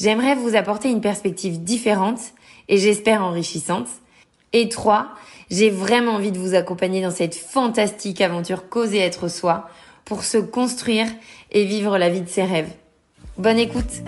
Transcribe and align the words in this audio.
J'aimerais 0.00 0.36
vous 0.36 0.54
apporter 0.54 0.90
une 0.90 1.00
perspective 1.00 1.64
différente 1.64 2.20
et 2.68 2.78
j'espère 2.78 3.24
enrichissante. 3.24 3.88
Et 4.52 4.68
3. 4.68 5.08
J'ai 5.50 5.70
vraiment 5.70 6.12
envie 6.12 6.30
de 6.30 6.38
vous 6.38 6.54
accompagner 6.54 7.02
dans 7.02 7.10
cette 7.10 7.34
fantastique 7.34 8.20
aventure 8.20 8.68
causer 8.68 8.98
être 8.98 9.26
soi 9.26 9.68
pour 10.04 10.22
se 10.22 10.38
construire 10.38 11.06
et 11.50 11.64
vivre 11.64 11.98
la 11.98 12.10
vie 12.10 12.20
de 12.20 12.28
ses 12.28 12.44
rêves. 12.44 12.70
Bonne 13.38 13.58
écoute 13.58 14.02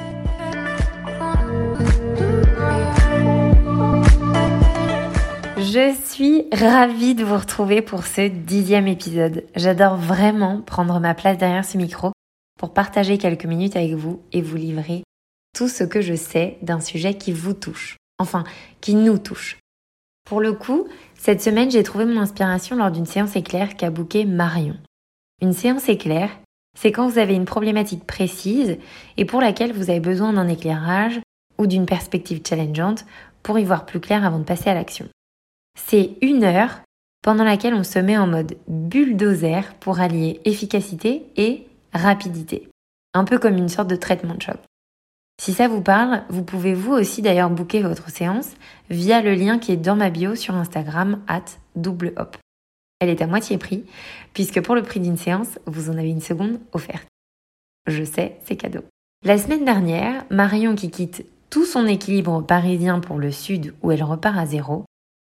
Je 5.56 5.94
suis 6.04 6.44
ravie 6.52 7.16
de 7.16 7.25
vous 7.25 7.36
retrouver 7.36 7.82
pour 7.82 8.06
ce 8.06 8.28
dixième 8.28 8.86
épisode. 8.86 9.44
J'adore 9.56 9.97
vraiment 9.97 10.60
prendre 10.60 11.00
ma 11.00 11.14
place 11.14 11.36
derrière 11.36 11.64
ce 11.64 11.77
micro 11.77 12.12
pour 12.58 12.72
partager 12.72 13.19
quelques 13.19 13.47
minutes 13.47 13.75
avec 13.75 13.94
vous 13.94 14.22
et 14.32 14.41
vous 14.41 14.56
livrer 14.56 15.02
tout 15.55 15.69
ce 15.69 15.84
que 15.84 16.01
je 16.01 16.15
sais 16.15 16.59
d'un 16.62 16.81
sujet 16.81 17.15
qui 17.15 17.33
vous 17.33 17.55
touche. 17.55 17.97
Enfin, 18.19 18.45
qui 18.81 18.95
nous 18.95 19.19
touche. 19.19 19.59
Pour 20.27 20.41
le 20.41 20.53
coup, 20.53 20.87
cette 21.19 21.43
semaine, 21.43 21.70
j'ai 21.70 21.83
trouvé 21.83 22.05
mon 22.05 22.20
inspiration 22.20 22.77
lors 22.77 22.91
d'une 22.91 23.06
séance 23.06 23.37
éclair 23.37 23.77
qu'a 23.77 23.91
booké 23.91 24.25
Marion. 24.25 24.77
Une 25.43 25.53
séance 25.53 25.89
éclair, 25.89 26.31
c'est 26.78 26.93
quand 26.93 27.09
vous 27.09 27.19
avez 27.19 27.34
une 27.34 27.47
problématique 27.47 28.06
précise 28.06 28.78
et 29.17 29.25
pour 29.25 29.41
laquelle 29.41 29.73
vous 29.73 29.91
avez 29.91 30.01
besoin 30.01 30.33
d'un 30.33 30.48
éclairage 30.48 31.21
ou 31.59 31.67
d'une 31.67 31.87
perspective 31.87 32.43
challengeante 32.47 33.05
pour 33.43 33.59
y 33.59 33.65
voir 33.65 33.87
plus 33.87 34.01
clair 34.01 34.25
avant 34.25 34.39
de 34.39 34.45
passer 34.45 34.71
à 34.71 34.75
l'action. 34.75 35.09
C'est 35.78 36.17
une 36.21 36.45
heure 36.45 36.81
pendant 37.23 37.45
laquelle 37.45 37.75
on 37.75 37.84
se 37.84 37.98
met 37.98 38.17
en 38.17 38.27
mode 38.27 38.56
bulldozer 38.69 39.75
pour 39.81 40.01
allier 40.01 40.41
efficacité 40.45 41.25
et 41.37 41.67
rapidité. 41.93 42.69
Un 43.15 43.25
peu 43.25 43.39
comme 43.39 43.56
une 43.56 43.69
sorte 43.69 43.89
de 43.89 43.97
traitement 43.97 44.34
de 44.34 44.43
choc. 44.43 44.59
Si 45.41 45.55
ça 45.55 45.69
vous 45.69 45.80
parle, 45.80 46.22
vous 46.28 46.44
pouvez 46.44 46.74
vous 46.74 46.92
aussi 46.92 47.22
d'ailleurs 47.22 47.48
booker 47.48 47.80
votre 47.80 48.10
séance 48.10 48.50
via 48.91 49.22
le 49.22 49.33
lien 49.33 49.58
qui 49.58 49.72
est 49.72 49.78
dans 49.78 49.97
ma 49.97 50.10
bio 50.10 50.34
sur 50.34 50.55
Instagram 50.55 51.22
at 51.28 51.47
double 51.77 52.12
hop. 52.19 52.36
Elle 52.98 53.08
est 53.08 53.22
à 53.22 53.27
moitié 53.27 53.56
prix, 53.56 53.86
puisque 54.34 54.60
pour 54.60 54.74
le 54.74 54.82
prix 54.82 55.00
d'une 55.00 55.16
séance, 55.16 55.58
vous 55.64 55.88
en 55.88 55.97
avez 55.97 56.10
une 56.10 56.20
seconde 56.20 56.60
offerte. 56.72 57.08
Je 57.86 58.05
sais, 58.05 58.36
c'est 58.44 58.56
cadeau. 58.56 58.82
La 59.24 59.38
semaine 59.38 59.64
dernière, 59.64 60.27
Marion 60.28 60.74
qui 60.74 60.91
quitte 60.91 61.24
tout 61.48 61.64
son 61.64 61.86
équilibre 61.86 62.42
parisien 62.42 63.00
pour 63.00 63.16
le 63.16 63.32
sud 63.32 63.72
où 63.82 63.92
elle 63.92 64.04
repart 64.04 64.36
à 64.36 64.44
zéro, 64.44 64.84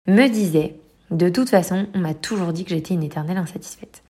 me 0.06 0.28
disait 0.28 0.76
De 1.10 1.28
toute 1.28 1.50
façon, 1.50 1.86
on 1.92 1.98
m'a 1.98 2.14
toujours 2.14 2.54
dit 2.54 2.64
que 2.64 2.70
j'étais 2.70 2.94
une 2.94 3.02
éternelle 3.02 3.36
insatisfaite. 3.36 4.04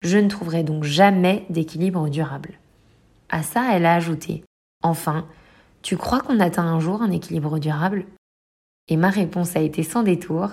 Je 0.00 0.16
ne 0.16 0.30
trouverai 0.30 0.62
donc 0.62 0.84
jamais 0.84 1.44
d'équilibre 1.50 2.08
durable. 2.08 2.52
À 3.28 3.42
ça, 3.42 3.68
elle 3.74 3.84
a 3.84 3.92
ajouté 3.92 4.44
Enfin, 4.82 5.26
tu 5.82 5.96
crois 5.96 6.20
qu'on 6.20 6.40
atteint 6.40 6.66
un 6.66 6.80
jour 6.80 7.02
un 7.02 7.10
équilibre 7.10 7.58
durable? 7.58 8.06
Et 8.88 8.96
ma 8.96 9.10
réponse 9.10 9.56
a 9.56 9.60
été 9.60 9.82
sans 9.82 10.02
détour 10.02 10.50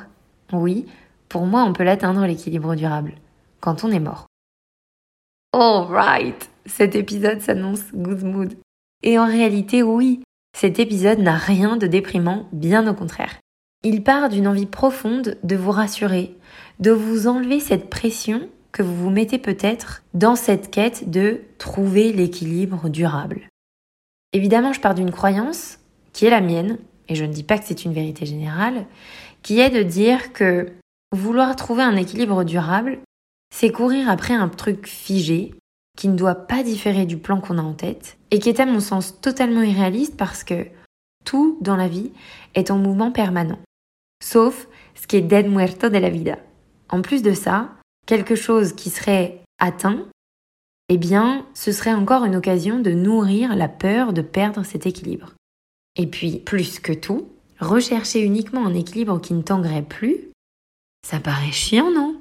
Oui, 0.51 0.85
pour 1.27 1.45
moi, 1.45 1.63
on 1.63 1.73
peut 1.73 1.83
l'atteindre 1.83 2.25
l'équilibre 2.25 2.75
durable 2.75 3.13
quand 3.59 3.83
on 3.83 3.91
est 3.91 3.99
mort. 3.99 4.25
Alright 5.53 6.49
Cet 6.65 6.95
épisode 6.95 7.41
s'annonce 7.41 7.91
good 7.93 8.23
mood. 8.23 8.55
Et 9.03 9.17
en 9.17 9.25
réalité, 9.25 9.83
oui, 9.83 10.21
cet 10.57 10.79
épisode 10.79 11.19
n'a 11.19 11.35
rien 11.35 11.77
de 11.77 11.87
déprimant, 11.87 12.47
bien 12.51 12.87
au 12.87 12.93
contraire. 12.93 13.39
Il 13.83 14.03
part 14.03 14.29
d'une 14.29 14.47
envie 14.47 14.65
profonde 14.65 15.37
de 15.43 15.55
vous 15.55 15.71
rassurer, 15.71 16.35
de 16.79 16.91
vous 16.91 17.27
enlever 17.27 17.59
cette 17.59 17.89
pression 17.89 18.49
que 18.71 18.83
vous 18.83 18.95
vous 18.95 19.09
mettez 19.09 19.37
peut-être 19.37 20.03
dans 20.13 20.35
cette 20.35 20.69
quête 20.69 21.09
de 21.09 21.41
trouver 21.57 22.11
l'équilibre 22.11 22.89
durable. 22.89 23.47
Évidemment, 24.33 24.73
je 24.73 24.79
pars 24.79 24.95
d'une 24.95 25.11
croyance 25.11 25.79
qui 26.13 26.25
est 26.25 26.29
la 26.29 26.41
mienne, 26.41 26.77
et 27.07 27.15
je 27.15 27.25
ne 27.25 27.33
dis 27.33 27.43
pas 27.43 27.57
que 27.57 27.65
c'est 27.65 27.85
une 27.85 27.93
vérité 27.93 28.25
générale, 28.25 28.85
qui 29.41 29.59
est 29.59 29.69
de 29.69 29.83
dire 29.83 30.33
que 30.33 30.71
vouloir 31.11 31.55
trouver 31.55 31.83
un 31.83 31.95
équilibre 31.95 32.43
durable, 32.43 32.99
c'est 33.53 33.71
courir 33.71 34.09
après 34.09 34.33
un 34.33 34.49
truc 34.49 34.87
figé, 34.87 35.53
qui 35.97 36.07
ne 36.07 36.17
doit 36.17 36.35
pas 36.35 36.63
différer 36.63 37.05
du 37.05 37.17
plan 37.17 37.41
qu'on 37.41 37.57
a 37.57 37.63
en 37.63 37.73
tête, 37.73 38.17
et 38.31 38.39
qui 38.39 38.49
est 38.49 38.59
à 38.59 38.65
mon 38.65 38.79
sens 38.79 39.19
totalement 39.21 39.63
irréaliste 39.63 40.17
parce 40.17 40.43
que 40.43 40.67
tout 41.25 41.57
dans 41.61 41.75
la 41.75 41.87
vie 41.87 42.11
est 42.53 42.71
en 42.71 42.77
mouvement 42.77 43.11
permanent 43.11 43.59
sauf 44.21 44.67
ce 44.95 45.07
qui 45.07 45.17
est 45.17 45.21
dead 45.21 45.47
muerto 45.47 45.89
de 45.89 45.97
la 45.97 46.09
vida. 46.09 46.37
En 46.89 47.01
plus 47.01 47.21
de 47.21 47.33
ça, 47.33 47.69
quelque 48.05 48.35
chose 48.35 48.73
qui 48.73 48.89
serait 48.89 49.41
atteint, 49.59 50.05
eh 50.89 50.97
bien, 50.97 51.45
ce 51.53 51.71
serait 51.71 51.93
encore 51.93 52.25
une 52.25 52.35
occasion 52.35 52.79
de 52.79 52.91
nourrir 52.91 53.55
la 53.55 53.67
peur 53.67 54.11
de 54.11 54.23
perdre 54.23 54.63
cet 54.63 54.87
équilibre. 54.87 55.33
Et 55.95 56.07
puis, 56.07 56.39
plus 56.39 56.79
que 56.79 56.93
tout, 56.93 57.29
rechercher 57.59 58.21
uniquement 58.21 58.65
un 58.65 58.73
équilibre 58.73 59.21
qui 59.21 59.35
ne 59.35 59.43
tanguerait 59.43 59.83
plus, 59.83 60.17
ça 61.07 61.19
paraît 61.19 61.51
chiant, 61.51 61.91
non? 61.91 62.19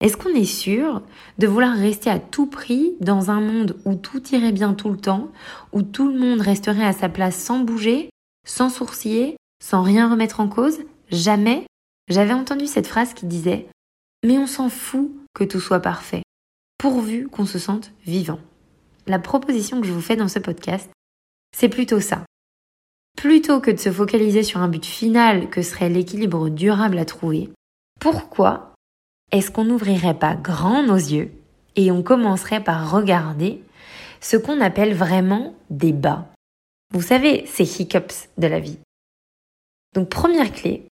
Est-ce 0.00 0.16
qu'on 0.16 0.34
est 0.34 0.46
sûr 0.46 1.02
de 1.38 1.46
vouloir 1.46 1.76
rester 1.76 2.08
à 2.08 2.18
tout 2.18 2.46
prix 2.46 2.94
dans 3.00 3.30
un 3.30 3.40
monde 3.40 3.76
où 3.84 3.94
tout 3.94 4.26
irait 4.28 4.52
bien 4.52 4.72
tout 4.72 4.88
le 4.88 4.96
temps, 4.96 5.28
où 5.72 5.82
tout 5.82 6.10
le 6.10 6.18
monde 6.18 6.40
resterait 6.40 6.86
à 6.86 6.94
sa 6.94 7.10
place 7.10 7.36
sans 7.36 7.60
bouger, 7.60 8.08
sans 8.46 8.70
sourciller, 8.70 9.36
sans 9.62 9.82
rien 9.82 10.10
remettre 10.10 10.40
en 10.40 10.48
cause? 10.48 10.78
Jamais. 11.10 11.66
J'avais 12.08 12.32
entendu 12.32 12.66
cette 12.66 12.86
phrase 12.86 13.12
qui 13.12 13.26
disait 13.26 13.66
Mais 14.24 14.38
on 14.38 14.46
s'en 14.46 14.70
fout 14.70 15.10
que 15.34 15.44
tout 15.44 15.60
soit 15.60 15.80
parfait, 15.80 16.22
pourvu 16.80 17.28
qu'on 17.28 17.44
se 17.44 17.58
sente 17.58 17.92
vivant. 18.06 18.40
La 19.06 19.18
proposition 19.18 19.80
que 19.80 19.86
je 19.86 19.92
vous 19.92 20.00
fais 20.00 20.16
dans 20.16 20.28
ce 20.28 20.38
podcast, 20.38 20.90
c'est 21.54 21.68
plutôt 21.68 22.00
ça. 22.00 22.24
Plutôt 23.18 23.60
que 23.60 23.70
de 23.70 23.76
se 23.76 23.92
focaliser 23.92 24.42
sur 24.42 24.60
un 24.60 24.68
but 24.68 24.86
final 24.86 25.50
que 25.50 25.60
serait 25.60 25.90
l'équilibre 25.90 26.48
durable 26.48 26.98
à 26.98 27.04
trouver, 27.04 27.50
pourquoi 28.00 28.72
est-ce 29.30 29.50
qu'on 29.50 29.64
n'ouvrirait 29.64 30.18
pas 30.18 30.34
grand 30.34 30.82
nos 30.82 30.96
yeux 30.96 31.30
et 31.76 31.90
on 31.90 32.02
commencerait 32.02 32.64
par 32.64 32.90
regarder 32.90 33.62
ce 34.22 34.38
qu'on 34.38 34.62
appelle 34.62 34.94
vraiment 34.94 35.54
des 35.68 35.92
bas? 35.92 36.32
Vous 36.94 37.02
savez, 37.02 37.44
ces 37.46 37.82
hiccups 37.82 38.30
de 38.38 38.46
la 38.46 38.58
vie. 38.58 38.78
Donc 39.94 40.08
première 40.08 40.50
clé, 40.50 40.88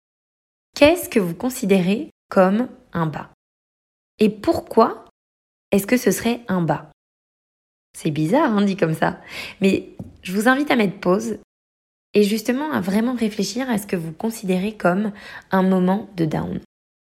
Qu'est-ce 0.75 1.09
que 1.09 1.21
vous 1.21 1.37
considérez 1.37 2.11
comme 2.31 2.69
un 2.93 3.07
bas? 3.07 3.31
Et 4.19 4.29
pourquoi 4.29 5.04
est-ce 5.75 5.89
que 5.89 5.97
ce 5.97 6.13
serait 6.13 6.41
un 6.47 6.63
bas? 6.63 6.93
C'est 7.99 8.13
bizarre, 8.13 8.57
hein, 8.57 8.63
dit 8.63 8.77
comme 8.77 8.95
ça. 8.95 9.21
Mais 9.61 9.89
je 10.23 10.33
vous 10.33 10.47
invite 10.47 10.71
à 10.71 10.77
mettre 10.77 11.01
pause 11.01 11.39
et 12.13 12.23
justement 12.23 12.71
à 12.71 12.81
vraiment 12.81 13.15
réfléchir 13.15 13.69
à 13.69 13.77
ce 13.79 13.87
que 13.89 13.97
vous 13.97 14.13
considérez 14.13 14.77
comme 14.77 15.11
un 15.51 15.63
moment 15.65 16.09
de 16.15 16.27
down. 16.27 16.61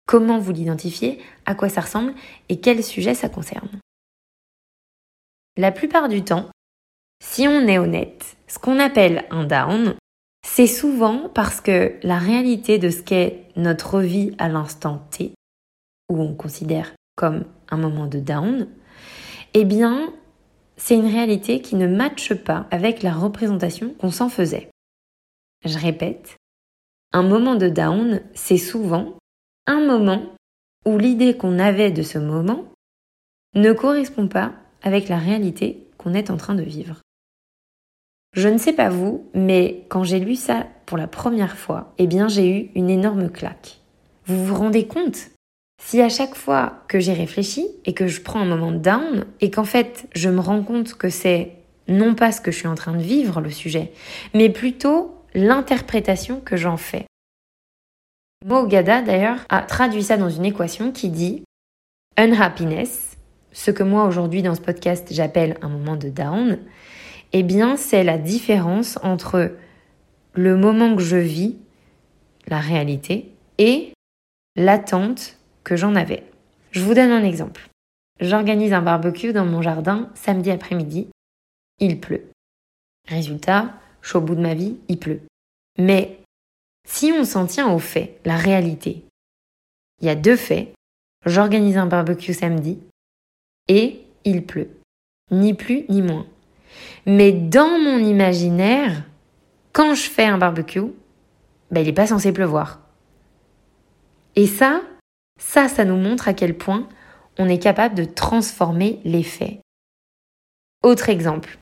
Comment 0.07 0.39
vous 0.39 0.51
l'identifiez, 0.51 1.23
à 1.45 1.55
quoi 1.55 1.69
ça 1.69 1.79
ressemble? 1.79 2.13
Et 2.49 2.59
quel 2.59 2.83
sujet 2.83 3.13
ça 3.13 3.29
concerne? 3.29 3.79
La 5.55 5.71
plupart 5.71 6.09
du 6.09 6.25
temps, 6.25 6.49
si 7.23 7.47
on 7.47 7.65
est 7.65 7.77
honnête, 7.77 8.35
ce 8.47 8.59
qu'on 8.59 8.79
appelle 8.79 9.25
un 9.29 9.45
down, 9.45 9.95
c'est 10.45 10.67
souvent 10.67 11.29
parce 11.29 11.61
que 11.61 11.97
la 12.03 12.17
réalité 12.17 12.77
de 12.77 12.89
ce 12.89 13.01
qu'est 13.03 13.45
notre 13.55 14.01
vie 14.01 14.35
à 14.37 14.49
l'instant 14.49 15.07
T, 15.11 15.33
où 16.09 16.21
on 16.21 16.35
considère 16.35 16.93
comme 17.15 17.45
un 17.69 17.77
moment 17.77 18.07
de 18.07 18.19
down, 18.19 18.67
eh 19.53 19.65
bien, 19.65 20.13
c'est 20.77 20.95
une 20.95 21.07
réalité 21.07 21.61
qui 21.61 21.75
ne 21.75 21.87
matche 21.87 22.33
pas 22.33 22.67
avec 22.71 23.03
la 23.03 23.13
représentation 23.13 23.93
qu'on 23.95 24.11
s'en 24.11 24.29
faisait. 24.29 24.69
Je 25.65 25.77
répète, 25.77 26.37
un 27.11 27.23
moment 27.23 27.55
de 27.55 27.69
down, 27.69 28.21
c'est 28.33 28.57
souvent 28.57 29.17
un 29.67 29.85
moment 29.85 30.23
où 30.85 30.97
l'idée 30.97 31.35
qu'on 31.35 31.59
avait 31.59 31.91
de 31.91 32.03
ce 32.03 32.17
moment 32.17 32.65
ne 33.55 33.73
correspond 33.73 34.27
pas 34.27 34.53
avec 34.81 35.09
la 35.09 35.17
réalité 35.17 35.87
qu'on 35.97 36.13
est 36.13 36.29
en 36.29 36.37
train 36.37 36.55
de 36.55 36.63
vivre. 36.63 37.01
Je 38.33 38.47
ne 38.47 38.57
sais 38.57 38.73
pas 38.73 38.89
vous, 38.89 39.27
mais 39.33 39.85
quand 39.89 40.03
j'ai 40.03 40.19
lu 40.19 40.35
ça 40.35 40.67
pour 40.85 40.97
la 40.97 41.07
première 41.07 41.57
fois, 41.57 41.93
eh 41.97 42.07
bien 42.07 42.27
j'ai 42.27 42.49
eu 42.49 42.71
une 42.75 42.89
énorme 42.89 43.29
claque. 43.29 43.79
Vous 44.25 44.45
vous 44.45 44.55
rendez 44.55 44.87
compte? 44.87 45.29
Si 45.79 46.01
à 46.01 46.09
chaque 46.09 46.35
fois 46.35 46.83
que 46.87 46.99
j'ai 46.99 47.13
réfléchi 47.13 47.65
et 47.85 47.93
que 47.93 48.07
je 48.07 48.21
prends 48.21 48.41
un 48.41 48.45
moment 48.45 48.71
de 48.71 48.77
down 48.77 49.25
et 49.41 49.49
qu'en 49.49 49.63
fait 49.63 50.07
je 50.13 50.29
me 50.29 50.39
rends 50.39 50.61
compte 50.61 50.93
que 50.93 51.09
c'est 51.09 51.53
non 51.87 52.13
pas 52.13 52.31
ce 52.31 52.41
que 52.41 52.51
je 52.51 52.57
suis 52.57 52.67
en 52.67 52.75
train 52.75 52.93
de 52.93 53.01
vivre 53.01 53.41
le 53.41 53.49
sujet, 53.49 53.91
mais 54.35 54.49
plutôt 54.49 55.15
l'interprétation 55.33 56.41
que 56.41 56.57
j'en 56.57 56.77
fais. 56.77 57.05
Mogada 58.45 59.01
d'ailleurs 59.01 59.45
a 59.49 59.61
traduit 59.61 60.03
ça 60.03 60.17
dans 60.17 60.29
une 60.29 60.45
équation 60.45 60.91
qui 60.91 61.09
dit 61.09 61.43
unhappiness, 62.17 63.17
ce 63.51 63.71
que 63.71 63.83
moi 63.83 64.05
aujourd'hui 64.05 64.43
dans 64.43 64.55
ce 64.55 64.61
podcast 64.61 65.07
j'appelle 65.11 65.57
un 65.61 65.69
moment 65.69 65.95
de 65.95 66.09
down, 66.09 66.59
eh 67.33 67.43
bien 67.43 67.77
c'est 67.77 68.03
la 68.03 68.17
différence 68.17 68.99
entre 69.01 69.55
le 70.33 70.55
moment 70.55 70.95
que 70.95 71.01
je 71.01 71.17
vis, 71.17 71.57
la 72.47 72.59
réalité, 72.59 73.31
et 73.57 73.93
l'attente 74.55 75.38
j'en 75.75 75.95
avais. 75.95 76.23
Je 76.71 76.81
vous 76.81 76.93
donne 76.93 77.11
un 77.11 77.23
exemple. 77.23 77.69
J'organise 78.19 78.73
un 78.73 78.81
barbecue 78.81 79.33
dans 79.33 79.45
mon 79.45 79.61
jardin 79.61 80.09
samedi 80.13 80.51
après-midi. 80.51 81.07
Il 81.79 81.99
pleut. 81.99 82.25
Résultat, 83.07 83.73
je 84.01 84.09
suis 84.09 84.17
au 84.17 84.21
bout 84.21 84.35
de 84.35 84.41
ma 84.41 84.53
vie, 84.53 84.77
il 84.87 84.99
pleut. 84.99 85.21
Mais 85.77 86.19
si 86.87 87.11
on 87.11 87.23
s'en 87.23 87.45
tient 87.45 87.71
aux 87.71 87.79
faits, 87.79 88.19
la 88.25 88.35
réalité, 88.35 89.03
il 90.01 90.07
y 90.07 90.09
a 90.09 90.15
deux 90.15 90.35
faits. 90.35 90.73
J'organise 91.25 91.77
un 91.77 91.85
barbecue 91.85 92.33
samedi 92.33 92.79
et 93.67 94.01
il 94.25 94.45
pleut. 94.45 94.69
Ni 95.31 95.53
plus 95.53 95.85
ni 95.89 96.01
moins. 96.01 96.25
Mais 97.05 97.31
dans 97.31 97.79
mon 97.79 97.97
imaginaire, 97.97 99.03
quand 99.73 99.95
je 99.95 100.09
fais 100.09 100.25
un 100.25 100.37
barbecue, 100.37 100.91
ben, 101.71 101.81
il 101.81 101.85
n'est 101.87 101.93
pas 101.93 102.07
censé 102.07 102.31
pleuvoir. 102.31 102.79
Et 104.35 104.47
ça, 104.47 104.81
ça, 105.39 105.67
ça 105.67 105.85
nous 105.85 105.97
montre 105.97 106.27
à 106.27 106.33
quel 106.33 106.55
point 106.55 106.87
on 107.39 107.49
est 107.49 107.57
capable 107.57 107.95
de 107.95 108.03
transformer 108.03 108.99
les 109.03 109.23
faits. 109.23 109.59
Autre 110.83 111.09
exemple. 111.09 111.57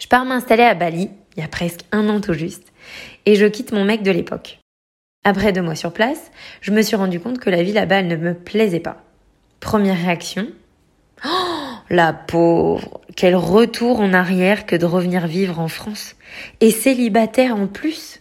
Je 0.00 0.08
pars 0.08 0.24
m'installer 0.24 0.64
à 0.64 0.74
Bali, 0.74 1.10
il 1.36 1.40
y 1.40 1.44
a 1.44 1.48
presque 1.48 1.82
un 1.92 2.08
an 2.08 2.20
tout 2.20 2.32
juste, 2.32 2.72
et 3.26 3.36
je 3.36 3.46
quitte 3.46 3.72
mon 3.72 3.84
mec 3.84 4.02
de 4.02 4.10
l'époque. 4.10 4.58
Après 5.24 5.52
deux 5.52 5.62
mois 5.62 5.74
sur 5.74 5.92
place, 5.92 6.30
je 6.62 6.72
me 6.72 6.80
suis 6.80 6.96
rendu 6.96 7.20
compte 7.20 7.38
que 7.38 7.50
la 7.50 7.62
vie 7.62 7.72
là-bas, 7.72 8.02
ne 8.02 8.16
me 8.16 8.34
plaisait 8.34 8.80
pas. 8.80 9.04
Première 9.60 9.98
réaction. 9.98 10.48
Oh, 11.24 11.28
la 11.90 12.14
pauvre 12.14 13.02
Quel 13.14 13.36
retour 13.36 14.00
en 14.00 14.14
arrière 14.14 14.64
que 14.64 14.76
de 14.76 14.86
revenir 14.86 15.26
vivre 15.26 15.60
en 15.60 15.68
France. 15.68 16.16
Et 16.60 16.70
célibataire 16.70 17.56
en 17.56 17.66
plus. 17.66 18.19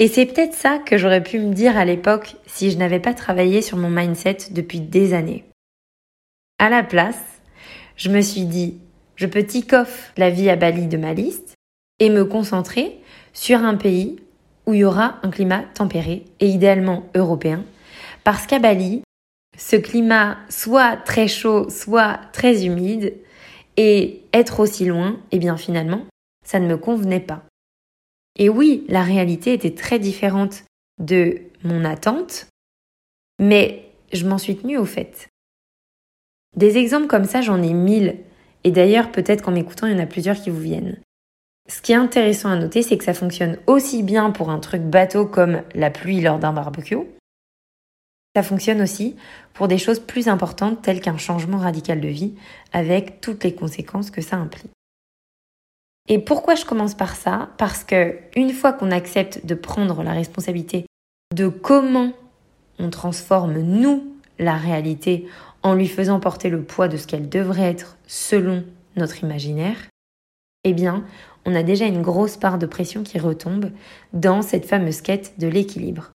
Et 0.00 0.06
c'est 0.06 0.26
peut-être 0.26 0.54
ça 0.54 0.78
que 0.78 0.96
j'aurais 0.96 1.22
pu 1.22 1.40
me 1.40 1.52
dire 1.52 1.76
à 1.76 1.84
l'époque 1.84 2.36
si 2.46 2.70
je 2.70 2.78
n'avais 2.78 3.00
pas 3.00 3.14
travaillé 3.14 3.62
sur 3.62 3.76
mon 3.76 3.90
mindset 3.90 4.38
depuis 4.52 4.80
des 4.80 5.12
années. 5.12 5.44
À 6.58 6.70
la 6.70 6.84
place, 6.84 7.20
je 7.96 8.08
me 8.08 8.20
suis 8.20 8.44
dit, 8.44 8.78
je 9.16 9.26
peux 9.26 9.42
tick 9.42 9.72
off 9.72 10.12
la 10.16 10.30
vie 10.30 10.48
à 10.50 10.56
Bali 10.56 10.86
de 10.86 10.96
ma 10.96 11.14
liste 11.14 11.54
et 11.98 12.10
me 12.10 12.24
concentrer 12.24 13.00
sur 13.32 13.58
un 13.58 13.74
pays 13.74 14.20
où 14.66 14.74
il 14.74 14.80
y 14.80 14.84
aura 14.84 15.16
un 15.24 15.30
climat 15.30 15.64
tempéré 15.74 16.24
et 16.38 16.46
idéalement 16.46 17.06
européen. 17.16 17.64
Parce 18.22 18.46
qu'à 18.46 18.60
Bali, 18.60 19.02
ce 19.56 19.74
climat 19.74 20.38
soit 20.48 20.96
très 20.96 21.26
chaud, 21.26 21.68
soit 21.70 22.20
très 22.32 22.64
humide, 22.64 23.14
et 23.76 24.22
être 24.32 24.60
aussi 24.60 24.84
loin, 24.84 25.20
eh 25.30 25.38
bien 25.38 25.56
finalement, 25.56 26.02
ça 26.44 26.58
ne 26.58 26.66
me 26.66 26.76
convenait 26.76 27.20
pas. 27.20 27.44
Et 28.38 28.48
oui, 28.48 28.84
la 28.88 29.02
réalité 29.02 29.52
était 29.52 29.74
très 29.74 29.98
différente 29.98 30.64
de 30.98 31.42
mon 31.64 31.84
attente, 31.84 32.46
mais 33.40 33.84
je 34.12 34.26
m'en 34.26 34.38
suis 34.38 34.56
tenue 34.56 34.78
au 34.78 34.84
fait. 34.84 35.28
Des 36.56 36.78
exemples 36.78 37.08
comme 37.08 37.24
ça, 37.24 37.40
j'en 37.40 37.62
ai 37.62 37.72
mille. 37.72 38.16
Et 38.64 38.70
d'ailleurs, 38.70 39.12
peut-être 39.12 39.42
qu'en 39.42 39.52
m'écoutant, 39.52 39.86
il 39.86 39.92
y 39.92 39.96
en 39.96 40.02
a 40.02 40.06
plusieurs 40.06 40.40
qui 40.40 40.50
vous 40.50 40.60
viennent. 40.60 41.00
Ce 41.68 41.82
qui 41.82 41.92
est 41.92 41.96
intéressant 41.96 42.48
à 42.48 42.56
noter, 42.56 42.82
c'est 42.82 42.96
que 42.96 43.04
ça 43.04 43.12
fonctionne 43.12 43.58
aussi 43.66 44.02
bien 44.02 44.30
pour 44.30 44.50
un 44.50 44.58
truc 44.58 44.82
bateau 44.82 45.26
comme 45.26 45.62
la 45.74 45.90
pluie 45.90 46.20
lors 46.20 46.38
d'un 46.38 46.52
barbecue. 46.52 46.96
Ça 48.34 48.42
fonctionne 48.42 48.80
aussi 48.80 49.16
pour 49.52 49.68
des 49.68 49.78
choses 49.78 50.00
plus 50.00 50.28
importantes 50.28 50.80
telles 50.80 51.00
qu'un 51.00 51.18
changement 51.18 51.58
radical 51.58 52.00
de 52.00 52.08
vie 52.08 52.34
avec 52.72 53.20
toutes 53.20 53.44
les 53.44 53.54
conséquences 53.54 54.10
que 54.10 54.22
ça 54.22 54.36
implique. 54.36 54.70
Et 56.08 56.18
pourquoi 56.18 56.54
je 56.54 56.64
commence 56.64 56.94
par 56.94 57.14
ça? 57.16 57.50
Parce 57.58 57.84
que 57.84 58.16
une 58.34 58.52
fois 58.52 58.72
qu'on 58.72 58.90
accepte 58.90 59.44
de 59.44 59.54
prendre 59.54 60.02
la 60.02 60.12
responsabilité 60.12 60.86
de 61.34 61.48
comment 61.48 62.12
on 62.78 62.88
transforme 62.88 63.58
nous 63.58 64.14
la 64.38 64.56
réalité 64.56 65.26
en 65.62 65.74
lui 65.74 65.86
faisant 65.86 66.20
porter 66.20 66.48
le 66.48 66.62
poids 66.62 66.88
de 66.88 66.96
ce 66.96 67.06
qu'elle 67.06 67.28
devrait 67.28 67.70
être 67.70 67.98
selon 68.06 68.64
notre 68.96 69.22
imaginaire, 69.22 69.76
eh 70.64 70.72
bien, 70.72 71.04
on 71.44 71.54
a 71.54 71.62
déjà 71.62 71.86
une 71.86 72.02
grosse 72.02 72.36
part 72.36 72.58
de 72.58 72.66
pression 72.66 73.02
qui 73.02 73.18
retombe 73.18 73.70
dans 74.12 74.42
cette 74.42 74.66
fameuse 74.66 75.02
quête 75.02 75.34
de 75.38 75.46
l'équilibre. 75.46 76.12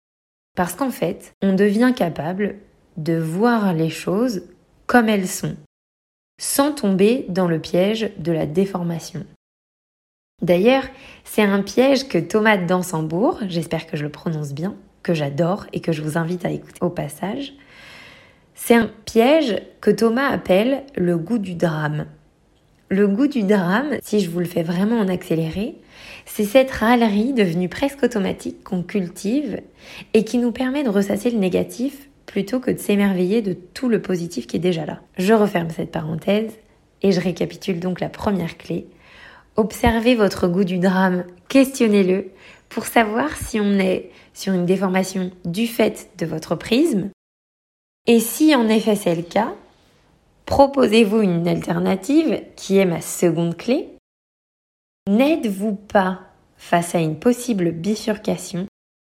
Parce 0.56 0.74
qu'en 0.74 0.92
fait, 0.92 1.34
on 1.42 1.54
devient 1.54 1.94
capable 1.96 2.56
de 2.98 3.18
voir 3.18 3.74
les 3.74 3.90
choses 3.90 4.44
comme 4.88 5.10
elles 5.10 5.28
sont, 5.28 5.56
sans 6.40 6.72
tomber 6.72 7.26
dans 7.30 7.48
le 7.48 7.60
piège 7.60 8.12
de 8.18 8.32
la 8.32 8.46
déformation. 8.46 9.26
D'ailleurs, 10.42 10.84
c'est 11.24 11.44
un 11.44 11.62
piège 11.62 12.08
que 12.08 12.18
Thomas 12.18 12.58
Dansembourg, 12.58 13.40
j'espère 13.48 13.86
que 13.86 13.96
je 13.96 14.04
le 14.04 14.10
prononce 14.10 14.54
bien, 14.54 14.76
que 15.04 15.14
j'adore 15.14 15.68
et 15.74 15.82
que 15.82 15.92
je 15.92 16.02
vous 16.02 16.18
invite 16.18 16.46
à 16.46 16.52
écouter 16.52 16.80
au 16.82 16.90
passage, 16.90 17.54
c'est 18.56 18.76
un 18.76 18.90
piège 19.06 19.62
que 19.82 19.92
Thomas 19.92 20.30
appelle 20.30 20.84
le 20.96 21.18
goût 21.18 21.38
du 21.38 21.56
drame. 21.56 22.06
Le 22.90 23.08
goût 23.08 23.28
du 23.28 23.44
drame, 23.44 23.98
si 24.04 24.20
je 24.20 24.30
vous 24.30 24.40
le 24.40 24.46
fais 24.46 24.64
vraiment 24.64 25.00
en 25.00 25.08
accéléré, 25.08 25.76
c'est 26.26 26.44
cette 26.44 26.72
râlerie 26.72 27.34
devenue 27.34 27.70
presque 27.70 28.04
automatique 28.04 28.64
qu'on 28.64 28.84
cultive 28.84 29.62
et 30.14 30.26
qui 30.26 30.38
nous 30.38 30.52
permet 30.52 30.84
de 30.84 30.90
ressasser 30.90 31.32
le 31.32 31.40
négatif 31.40 32.10
plutôt 32.26 32.60
que 32.60 32.72
de 32.72 32.78
s'émerveiller 32.78 33.42
de 33.42 33.54
tout 33.54 33.90
le 33.90 34.02
positif 34.02 34.48
qui 34.48 34.58
est 34.58 34.60
déjà 34.60 34.86
là. 34.86 35.02
Je 35.18 35.34
referme 35.34 35.70
cette 35.70 35.92
parenthèse 35.92 36.52
et 37.02 37.12
je 37.12 37.20
récapitule 37.20 37.80
donc 37.80 38.00
la 38.00 38.10
première 38.10 38.58
clé 38.58 38.88
Observez 39.58 40.16
votre 40.16 40.48
goût 40.48 40.64
du 40.64 40.80
drame, 40.80 41.26
questionnez-le 41.50 42.32
pour 42.70 42.86
savoir 42.86 43.36
si 43.36 43.60
on 43.60 43.80
est 43.80 44.12
sur 44.34 44.54
une 44.54 44.66
déformation 44.66 45.32
du 45.44 45.68
fait 45.68 46.10
de 46.18 46.26
votre 46.26 46.56
prisme. 46.56 47.10
Et 48.08 48.20
si 48.20 48.56
en 48.56 48.70
effet 48.70 48.96
c'est 48.96 49.16
le 49.16 49.24
cas, 49.24 49.54
proposez-vous 50.46 51.22
une 51.22 51.48
alternative 51.48 52.42
qui 52.56 52.78
est 52.78 52.86
ma 52.86 53.02
seconde 53.02 53.58
clé. 53.58 53.90
N'êtes-vous 55.08 55.76
pas 55.76 56.22
face 56.56 56.96
à 56.96 57.00
une 57.00 57.20
possible 57.20 57.72
bifurcation 57.72 58.68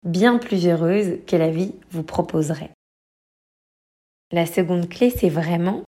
bien 0.03 0.37
plus 0.37 0.67
heureuse 0.67 1.19
que 1.27 1.35
la 1.35 1.49
vie 1.49 1.75
vous 1.91 2.03
proposerait? 2.03 2.71
La 4.31 4.47
seconde 4.47 4.89
clé, 4.89 5.11
c'est 5.11 5.29
vraiment 5.29 5.83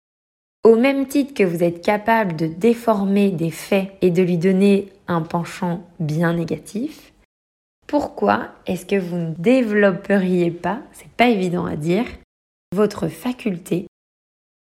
au 0.65 0.77
même 0.77 1.07
titre 1.07 1.35
que 1.35 1.43
vous 1.43 1.63
êtes 1.63 1.85
capable 1.85 2.37
de 2.37 2.47
déformer 2.47 3.31
des 3.31 3.51
faits 3.51 3.93
et 4.01 4.11
de 4.11 4.23
lui 4.23 4.39
donner 4.39 4.93
un 5.09 5.23
penchant 5.23 5.85
bien 5.99 6.35
négatif, 6.35 7.13
pourquoi 7.87 8.49
est-ce 8.67 8.87
que 8.87 8.99
vous 8.99 9.17
ne 9.17 9.35
développeriez 9.35 10.51
pas, 10.51 10.81
c'est 10.93 11.11
pas 11.11 11.29
évident 11.29 11.67
à 11.67 11.77
dire, 11.77 12.07
votre 12.75 13.09
faculté 13.09 13.87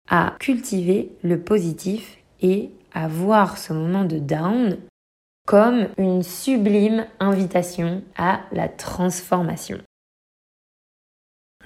à 0.09 0.35
cultiver 0.41 1.13
le 1.23 1.41
positif 1.41 2.19
et 2.41 2.71
à 2.93 3.07
voir 3.07 3.59
ce 3.59 3.73
moment 3.73 4.05
de 4.05 4.19
down 4.19 4.79
comme 5.47 5.89
une 5.99 6.23
sublime 6.23 7.07
invitation 7.21 8.03
à 8.17 8.41
la 8.51 8.69
transformation? 8.69 9.79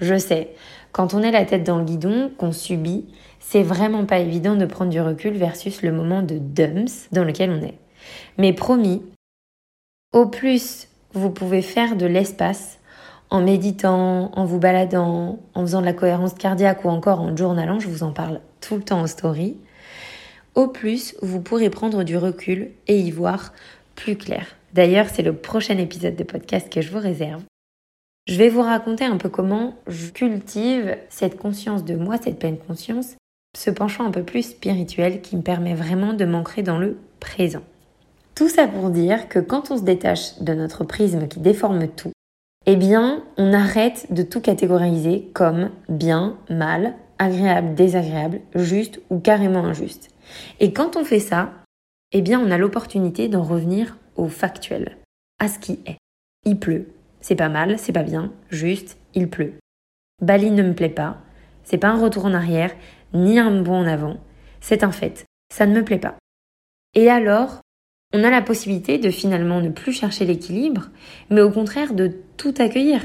Je 0.01 0.19
sais, 0.19 0.55
quand 0.93 1.15
on 1.15 1.23
est 1.23 1.31
la 1.31 1.45
tête 1.45 1.65
dans 1.65 1.79
le 1.79 1.85
guidon, 1.85 2.31
qu'on 2.37 2.53
subit, 2.53 3.07
c'est 3.47 3.63
vraiment 3.63 4.07
pas 4.07 4.19
évident 4.19 4.57
de 4.57 4.65
prendre 4.65 4.91
du 4.91 5.01
recul 5.01 5.35
versus 5.35 5.83
le 5.83 5.93
moment 5.93 6.23
de 6.23 6.39
dumps 6.39 7.09
dans 7.13 7.25
lequel 7.25 7.51
on 7.51 7.63
est. 7.63 7.79
Mais 8.39 8.53
promis, 8.53 9.03
au 10.13 10.27
plus 10.27 10.89
vous 11.13 11.31
pouvez 11.31 11.63
faire 11.63 11.95
de 11.95 12.07
l'espace 12.07 12.81
en 13.31 13.43
méditant, 13.43 14.33
en 14.35 14.45
vous 14.45 14.59
baladant, 14.59 15.39
en 15.55 15.61
faisant 15.61 15.81
de 15.81 15.87
la 15.87 15.93
cohérence 15.93 16.35
cardiaque 16.35 16.85
ou 16.85 16.89
encore 16.89 17.21
en 17.21 17.37
journalant, 17.37 17.79
je 17.81 17.89
vous 17.89 18.03
en 18.03 18.13
parle 18.13 18.41
tout 18.61 18.77
le 18.77 18.83
temps 18.83 19.01
en 19.01 19.07
story, 19.07 19.57
au 20.55 20.67
plus 20.67 21.15
vous 21.21 21.41
pourrez 21.41 21.71
prendre 21.71 22.03
du 22.03 22.17
recul 22.17 22.71
et 22.89 22.99
y 22.99 23.11
voir 23.11 23.53
plus 23.95 24.17
clair. 24.17 24.57
D'ailleurs, 24.73 25.07
c'est 25.13 25.23
le 25.23 25.37
prochain 25.37 25.79
épisode 25.79 26.17
de 26.17 26.25
podcast 26.25 26.73
que 26.73 26.81
je 26.81 26.91
vous 26.91 26.99
réserve. 26.99 27.43
Je 28.27 28.37
vais 28.37 28.49
vous 28.49 28.63
raconter 28.63 29.05
un 29.05 29.19
peu 29.19 29.29
comment 29.29 29.77
je 29.87 30.11
cultive 30.11 30.97
cette 31.11 31.37
conscience 31.37 31.85
de 31.85 31.95
moi, 31.95 32.17
cette 32.17 32.39
pleine 32.39 32.59
conscience, 32.59 33.17
ce 33.57 33.71
penchant 33.71 34.07
un 34.07 34.11
peu 34.11 34.23
plus 34.23 34.43
spirituel 34.43 35.21
qui 35.21 35.37
me 35.37 35.43
permet 35.43 35.75
vraiment 35.75 36.13
de 36.13 36.25
m'ancrer 36.25 36.63
dans 36.63 36.79
le 36.79 36.99
présent. 37.21 37.63
Tout 38.35 38.49
ça 38.49 38.67
pour 38.67 38.91
dire 38.91 39.29
que 39.29 39.39
quand 39.39 39.71
on 39.71 39.79
se 39.79 39.85
détache 39.85 40.41
de 40.41 40.55
notre 40.55 40.85
prisme 40.85 41.29
qui 41.29 41.39
déforme 41.39 41.87
tout, 41.89 42.13
eh 42.67 42.77
bien, 42.77 43.23
on 43.37 43.53
arrête 43.53 44.07
de 44.11 44.23
tout 44.23 44.41
catégoriser 44.41 45.29
comme 45.35 45.71
bien, 45.89 46.37
mal, 46.51 46.95
agréable, 47.19 47.75
désagréable, 47.75 48.41
juste 48.55 49.01
ou 49.11 49.19
carrément 49.19 49.65
injuste. 49.65 50.11
Et 50.61 50.73
quand 50.73 50.97
on 50.97 51.05
fait 51.05 51.21
ça, 51.21 51.53
eh 52.13 52.23
bien, 52.23 52.41
on 52.41 52.51
a 52.51 52.59
l'opportunité 52.59 53.29
d'en 53.29 53.43
revenir 53.43 53.99
au 54.17 54.29
factuel, 54.29 54.97
à 55.39 55.49
ce 55.49 55.59
qui 55.59 55.81
est. 55.87 55.99
Il 56.47 56.59
pleut. 56.59 56.89
C'est 57.21 57.37
pas 57.37 57.49
mal, 57.49 57.79
c'est 57.79 57.93
pas 57.93 58.03
bien, 58.03 58.33
juste, 58.51 58.99
il 59.15 59.29
pleut. 59.29 59.55
Bali 60.23 60.51
ne 60.51 60.63
me 60.63 60.75
plaît 60.75 60.89
pas. 60.89 61.19
C'est 61.65 61.79
pas 61.79 61.89
un 61.89 62.01
retour 62.01 62.27
en 62.27 62.35
arrière, 62.35 62.73
ni 63.15 63.39
un 63.39 63.63
bond 63.63 63.83
en 63.83 63.87
avant. 63.87 64.19
C'est 64.61 64.85
un 64.85 64.93
fait. 64.93 65.25
Ça 65.53 65.67
ne 65.67 65.75
me 65.75 65.85
plaît 65.85 65.99
pas. 65.99 66.17
Et 66.95 67.09
alors, 67.09 67.61
on 68.13 68.23
a 68.25 68.31
la 68.31 68.43
possibilité 68.43 68.99
de 68.99 69.11
finalement 69.11 69.61
ne 69.61 69.71
plus 69.71 69.93
chercher 69.93 70.25
l'équilibre, 70.25 70.91
mais 71.31 71.41
au 71.41 71.51
contraire 71.51 71.95
de 71.95 72.13
tout 72.37 72.55
accueillir. 72.59 73.03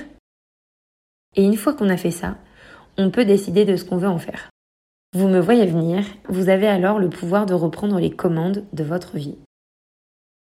Et 1.35 1.43
une 1.43 1.57
fois 1.57 1.73
qu'on 1.73 1.89
a 1.89 1.97
fait 1.97 2.11
ça, 2.11 2.37
on 2.97 3.11
peut 3.11 3.25
décider 3.25 3.65
de 3.65 3.75
ce 3.75 3.85
qu'on 3.85 3.97
veut 3.97 4.07
en 4.07 4.19
faire. 4.19 4.49
Vous 5.15 5.27
me 5.27 5.39
voyez 5.39 5.65
venir, 5.65 6.05
vous 6.27 6.49
avez 6.49 6.67
alors 6.67 6.99
le 6.99 7.09
pouvoir 7.09 7.45
de 7.45 7.53
reprendre 7.53 7.99
les 7.99 8.11
commandes 8.11 8.65
de 8.73 8.83
votre 8.83 9.17
vie. 9.17 9.37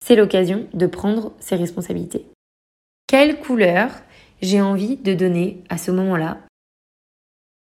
C'est 0.04 0.16
l'occasion 0.16 0.66
de 0.74 0.86
prendre 0.86 1.32
ses 1.38 1.56
responsabilités. 1.56 2.26
Quelle 3.06 3.38
couleur 3.38 3.90
j'ai 4.42 4.60
envie 4.60 4.96
de 4.96 5.14
donner 5.14 5.62
à 5.68 5.78
ce 5.78 5.90
moment-là 5.90 6.38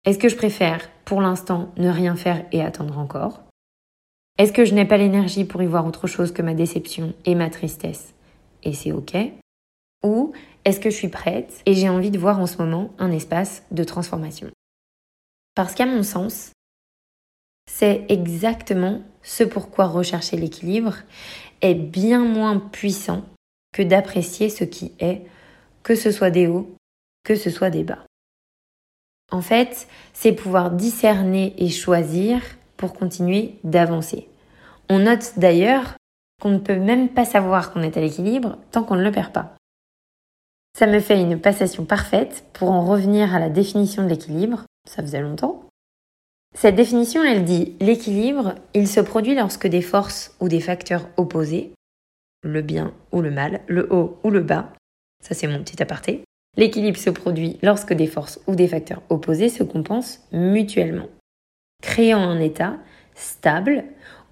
Est-ce 0.05 0.19
que 0.19 0.29
je 0.29 0.37
préfère, 0.37 0.91
pour 1.07 1.23
l'instant, 1.23 1.73
ne 1.79 1.89
rien 1.89 2.15
faire 2.15 2.45
et 2.53 2.61
attendre 2.61 2.99
encore? 2.99 3.43
Est-ce 4.37 4.53
que 4.53 4.65
je 4.65 4.75
n'ai 4.75 4.85
pas 4.85 4.99
l'énergie 4.99 5.45
pour 5.45 5.63
y 5.63 5.67
voir 5.67 5.87
autre 5.87 6.07
chose 6.07 6.33
que 6.33 6.43
ma 6.43 6.55
déception 6.55 7.15
et 7.25 7.35
ma 7.35 7.49
tristesse? 7.49 8.13
Et 8.65 8.75
c'est 8.75 8.93
OK. 8.93 9.17
Ou 10.03 10.33
est-ce 10.67 10.81
que 10.81 10.91
je 10.91 10.97
suis 10.97 11.09
prête 11.09 11.63
et 11.65 11.75
j'ai 11.75 11.89
envie 11.89 12.11
de 12.11 12.19
voir 12.19 12.39
en 12.39 12.47
ce 12.47 12.59
moment 12.59 12.91
un 12.99 13.11
espace 13.11 13.63
de 13.71 13.85
transformation? 13.85 14.51
Parce 15.55 15.75
qu'à 15.75 15.87
mon 15.87 16.03
sens, 16.03 16.53
c'est 17.71 18.05
exactement 18.11 19.03
ce 19.23 19.45
pourquoi 19.45 19.87
rechercher 19.87 20.37
l'équilibre 20.37 20.97
est 21.63 21.75
bien 21.75 22.25
moins 22.25 22.59
puissant 22.59 23.25
que 23.73 23.83
d'apprécier 23.83 24.51
ce 24.51 24.65
qui 24.65 24.93
est, 24.99 25.23
que 25.83 25.95
ce 25.95 26.11
soit 26.11 26.31
des 26.31 26.47
hauts, 26.47 26.75
que 27.25 27.37
ce 27.37 27.49
soit 27.51 27.71
des 27.71 27.85
bas. 27.85 28.05
En 29.33 29.41
fait, 29.41 29.89
c'est 30.13 30.33
pouvoir 30.33 30.71
discerner 30.71 31.55
et 31.59 31.71
choisir 31.71 32.41
pour 32.77 32.95
continuer 32.95 33.57
d'avancer. 33.65 34.29
On 34.89 35.01
note 35.01 35.33
d'ailleurs 35.37 35.95
qu'on 36.41 36.51
ne 36.51 36.59
peut 36.59 36.79
même 36.79 37.09
pas 37.09 37.25
savoir 37.25 37.73
qu'on 37.73 37.83
est 37.83 37.97
à 37.97 38.01
l'équilibre 38.01 38.59
tant 38.71 38.85
qu'on 38.85 38.97
ne 38.97 39.05
le 39.05 39.13
perd 39.13 39.33
pas. 39.33 39.55
Ça 40.79 40.87
me 40.87 41.01
fait 41.01 41.21
une 41.21 41.41
passation 41.41 41.85
parfaite 41.85 42.45
pour 42.53 42.71
en 42.71 42.85
revenir 42.85 43.35
à 43.35 43.39
la 43.39 43.49
définition 43.49 44.03
de 44.03 44.09
l'équilibre, 44.09 44.65
ça 44.89 45.03
faisait 45.03 45.21
longtemps, 45.21 45.65
cette 46.57 46.77
définition, 46.77 47.25
elle 47.25 47.45
dit 47.45 47.77
l'équilibre, 47.81 48.55
il 48.75 48.87
se 48.87 49.01
produit 49.01 49.35
lorsque 49.35 49.67
des 49.67 49.83
forces 49.83 50.35
ou 50.39 50.49
des 50.49 50.61
facteurs 50.61 51.09
opposés, 51.17 51.73
le 52.43 52.63
bien 52.63 52.95
ou 53.11 53.21
le 53.23 53.33
mal, 53.33 53.63
le 53.67 53.93
haut 53.93 54.21
ou 54.23 54.31
le 54.31 54.41
bas, 54.41 54.73
ça 55.21 55.35
c'est 55.35 55.49
mon 55.49 55.59
petit 55.59 55.83
aparté, 55.83 56.24
l'équilibre 56.57 56.99
se 56.99 57.11
produit 57.11 57.59
lorsque 57.63 57.93
des 57.93 58.07
forces 58.07 58.41
ou 58.47 58.55
des 58.55 58.69
facteurs 58.69 59.03
opposés 59.09 59.49
se 59.49 59.63
compensent 59.63 60.21
mutuellement, 60.33 61.09
créant 61.83 62.23
un 62.23 62.41
état 62.41 62.77
stable 63.15 63.85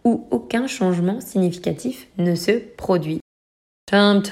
où 0.05 0.26
aucun 0.31 0.67
changement 0.67 1.21
significatif 1.21 2.09
ne 2.19 2.35
se 2.35 2.52
produit. 2.52 3.21
La 3.93 4.23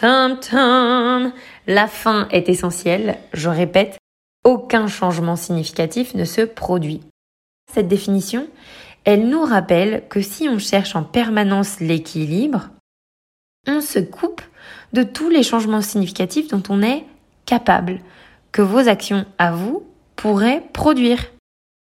fin 1.87 2.29
est 2.31 2.49
essentielle, 2.49 3.19
je 3.35 3.51
répète, 3.51 3.99
aucun 4.45 4.87
changement 4.87 5.37
significatif 5.37 6.15
ne 6.15 6.25
se 6.25 6.41
produit. 6.41 7.03
Cette 7.71 7.89
définition, 7.89 8.49
elle 9.05 9.29
nous 9.29 9.43
rappelle 9.43 10.05
que 10.09 10.23
si 10.23 10.49
on 10.49 10.59
cherche 10.59 10.97
en 10.97 11.05
permanence 11.05 11.81
l'équilibre, 11.81 12.71
on 13.67 13.83
se 13.83 13.99
coupe 13.99 14.41
de 14.95 15.03
tous 15.03 15.29
les 15.29 15.43
changements 15.43 15.83
significatifs 15.83 16.49
dont 16.49 16.63
on 16.71 16.83
est 16.83 17.05
capable, 17.51 17.99
que 18.53 18.63
vos 18.63 18.89
actions 18.89 19.27
à 19.39 19.51
vous 19.51 19.83
pourraient 20.15 20.63
produire. 20.73 21.33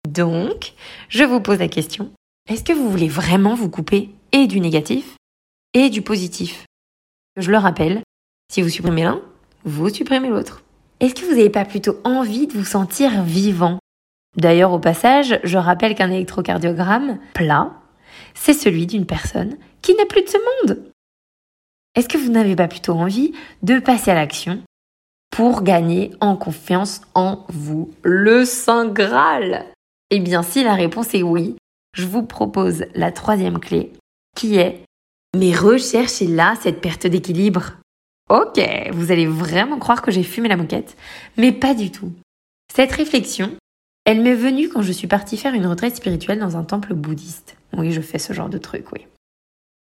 Donc, 0.08 0.72
je 1.10 1.22
vous 1.22 1.40
pose 1.40 1.58
la 1.58 1.68
question, 1.68 2.10
est-ce 2.48 2.64
que 2.64 2.72
vous 2.72 2.88
voulez 2.88 3.08
vraiment 3.08 3.54
vous 3.54 3.68
couper 3.68 4.08
et 4.32 4.46
du 4.46 4.58
négatif 4.58 5.16
et 5.74 5.90
du 5.90 6.00
positif? 6.00 6.64
Je 7.36 7.50
le 7.50 7.58
rappelle, 7.58 8.00
si 8.50 8.62
vous 8.62 8.70
supprimez 8.70 9.04
l'un, 9.04 9.20
vous 9.64 9.90
supprimez 9.90 10.28
l'autre. 10.28 10.62
Est-ce 10.98 11.14
que 11.14 11.26
vous 11.26 11.36
n'avez 11.36 11.50
pas 11.50 11.66
plutôt 11.66 11.98
envie 12.04 12.46
de 12.46 12.54
vous 12.54 12.64
sentir 12.64 13.22
vivant? 13.22 13.78
D'ailleurs, 14.38 14.72
au 14.72 14.78
passage, 14.78 15.40
je 15.44 15.58
rappelle 15.58 15.94
qu'un 15.94 16.10
électrocardiogramme 16.10 17.18
plat, 17.34 17.70
c'est 18.32 18.54
celui 18.54 18.86
d'une 18.86 19.04
personne 19.04 19.58
qui 19.82 19.94
n'est 19.94 20.06
plus 20.06 20.22
de 20.22 20.28
ce 20.28 20.38
monde. 20.38 20.82
Est-ce 21.94 22.08
que 22.08 22.18
vous 22.18 22.30
n'avez 22.30 22.56
pas 22.56 22.68
plutôt 22.68 22.94
envie 22.94 23.32
de 23.62 23.78
passer 23.78 24.10
à 24.10 24.14
l'action 24.14 24.62
pour 25.30 25.62
gagner 25.62 26.10
en 26.20 26.36
confiance 26.36 27.02
en 27.14 27.44
vous 27.48 27.90
Le 28.02 28.44
Saint 28.44 28.86
Graal 28.88 29.66
Eh 30.10 30.20
bien, 30.20 30.42
si 30.42 30.62
la 30.64 30.74
réponse 30.74 31.14
est 31.14 31.22
oui, 31.22 31.56
je 31.96 32.06
vous 32.06 32.22
propose 32.22 32.84
la 32.94 33.12
troisième 33.12 33.58
clé 33.58 33.92
qui 34.36 34.58
est 34.58 34.82
Mais 35.36 35.54
recherchez 35.54 36.26
là 36.26 36.54
cette 36.60 36.80
perte 36.80 37.06
d'équilibre. 37.06 37.74
Ok, 38.28 38.60
vous 38.92 39.10
allez 39.10 39.26
vraiment 39.26 39.78
croire 39.78 40.02
que 40.02 40.10
j'ai 40.10 40.22
fumé 40.22 40.48
la 40.48 40.56
moquette, 40.56 40.96
mais 41.36 41.52
pas 41.52 41.74
du 41.74 41.90
tout. 41.90 42.12
Cette 42.72 42.92
réflexion, 42.92 43.56
elle 44.04 44.20
m'est 44.20 44.34
venue 44.34 44.68
quand 44.68 44.82
je 44.82 44.92
suis 44.92 45.08
partie 45.08 45.36
faire 45.36 45.54
une 45.54 45.66
retraite 45.66 45.96
spirituelle 45.96 46.38
dans 46.38 46.56
un 46.56 46.64
temple 46.64 46.94
bouddhiste. 46.94 47.56
Oui, 47.76 47.92
je 47.92 48.00
fais 48.00 48.18
ce 48.18 48.32
genre 48.32 48.48
de 48.48 48.58
truc, 48.58 48.92
oui. 48.92 49.06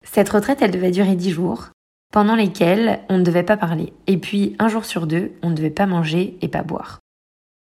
Cette 0.04 0.30
retraite, 0.30 0.62
elle 0.62 0.70
devait 0.70 0.90
durer 0.90 1.16
dix 1.16 1.30
jours, 1.30 1.68
pendant 2.12 2.34
lesquels 2.34 3.00
on 3.08 3.18
ne 3.18 3.22
devait 3.22 3.44
pas 3.44 3.56
parler. 3.56 3.92
Et 4.06 4.18
puis, 4.18 4.56
un 4.58 4.68
jour 4.68 4.84
sur 4.84 5.06
deux, 5.06 5.32
on 5.42 5.50
ne 5.50 5.54
devait 5.54 5.70
pas 5.70 5.86
manger 5.86 6.36
et 6.42 6.48
pas 6.48 6.62
boire. 6.62 7.00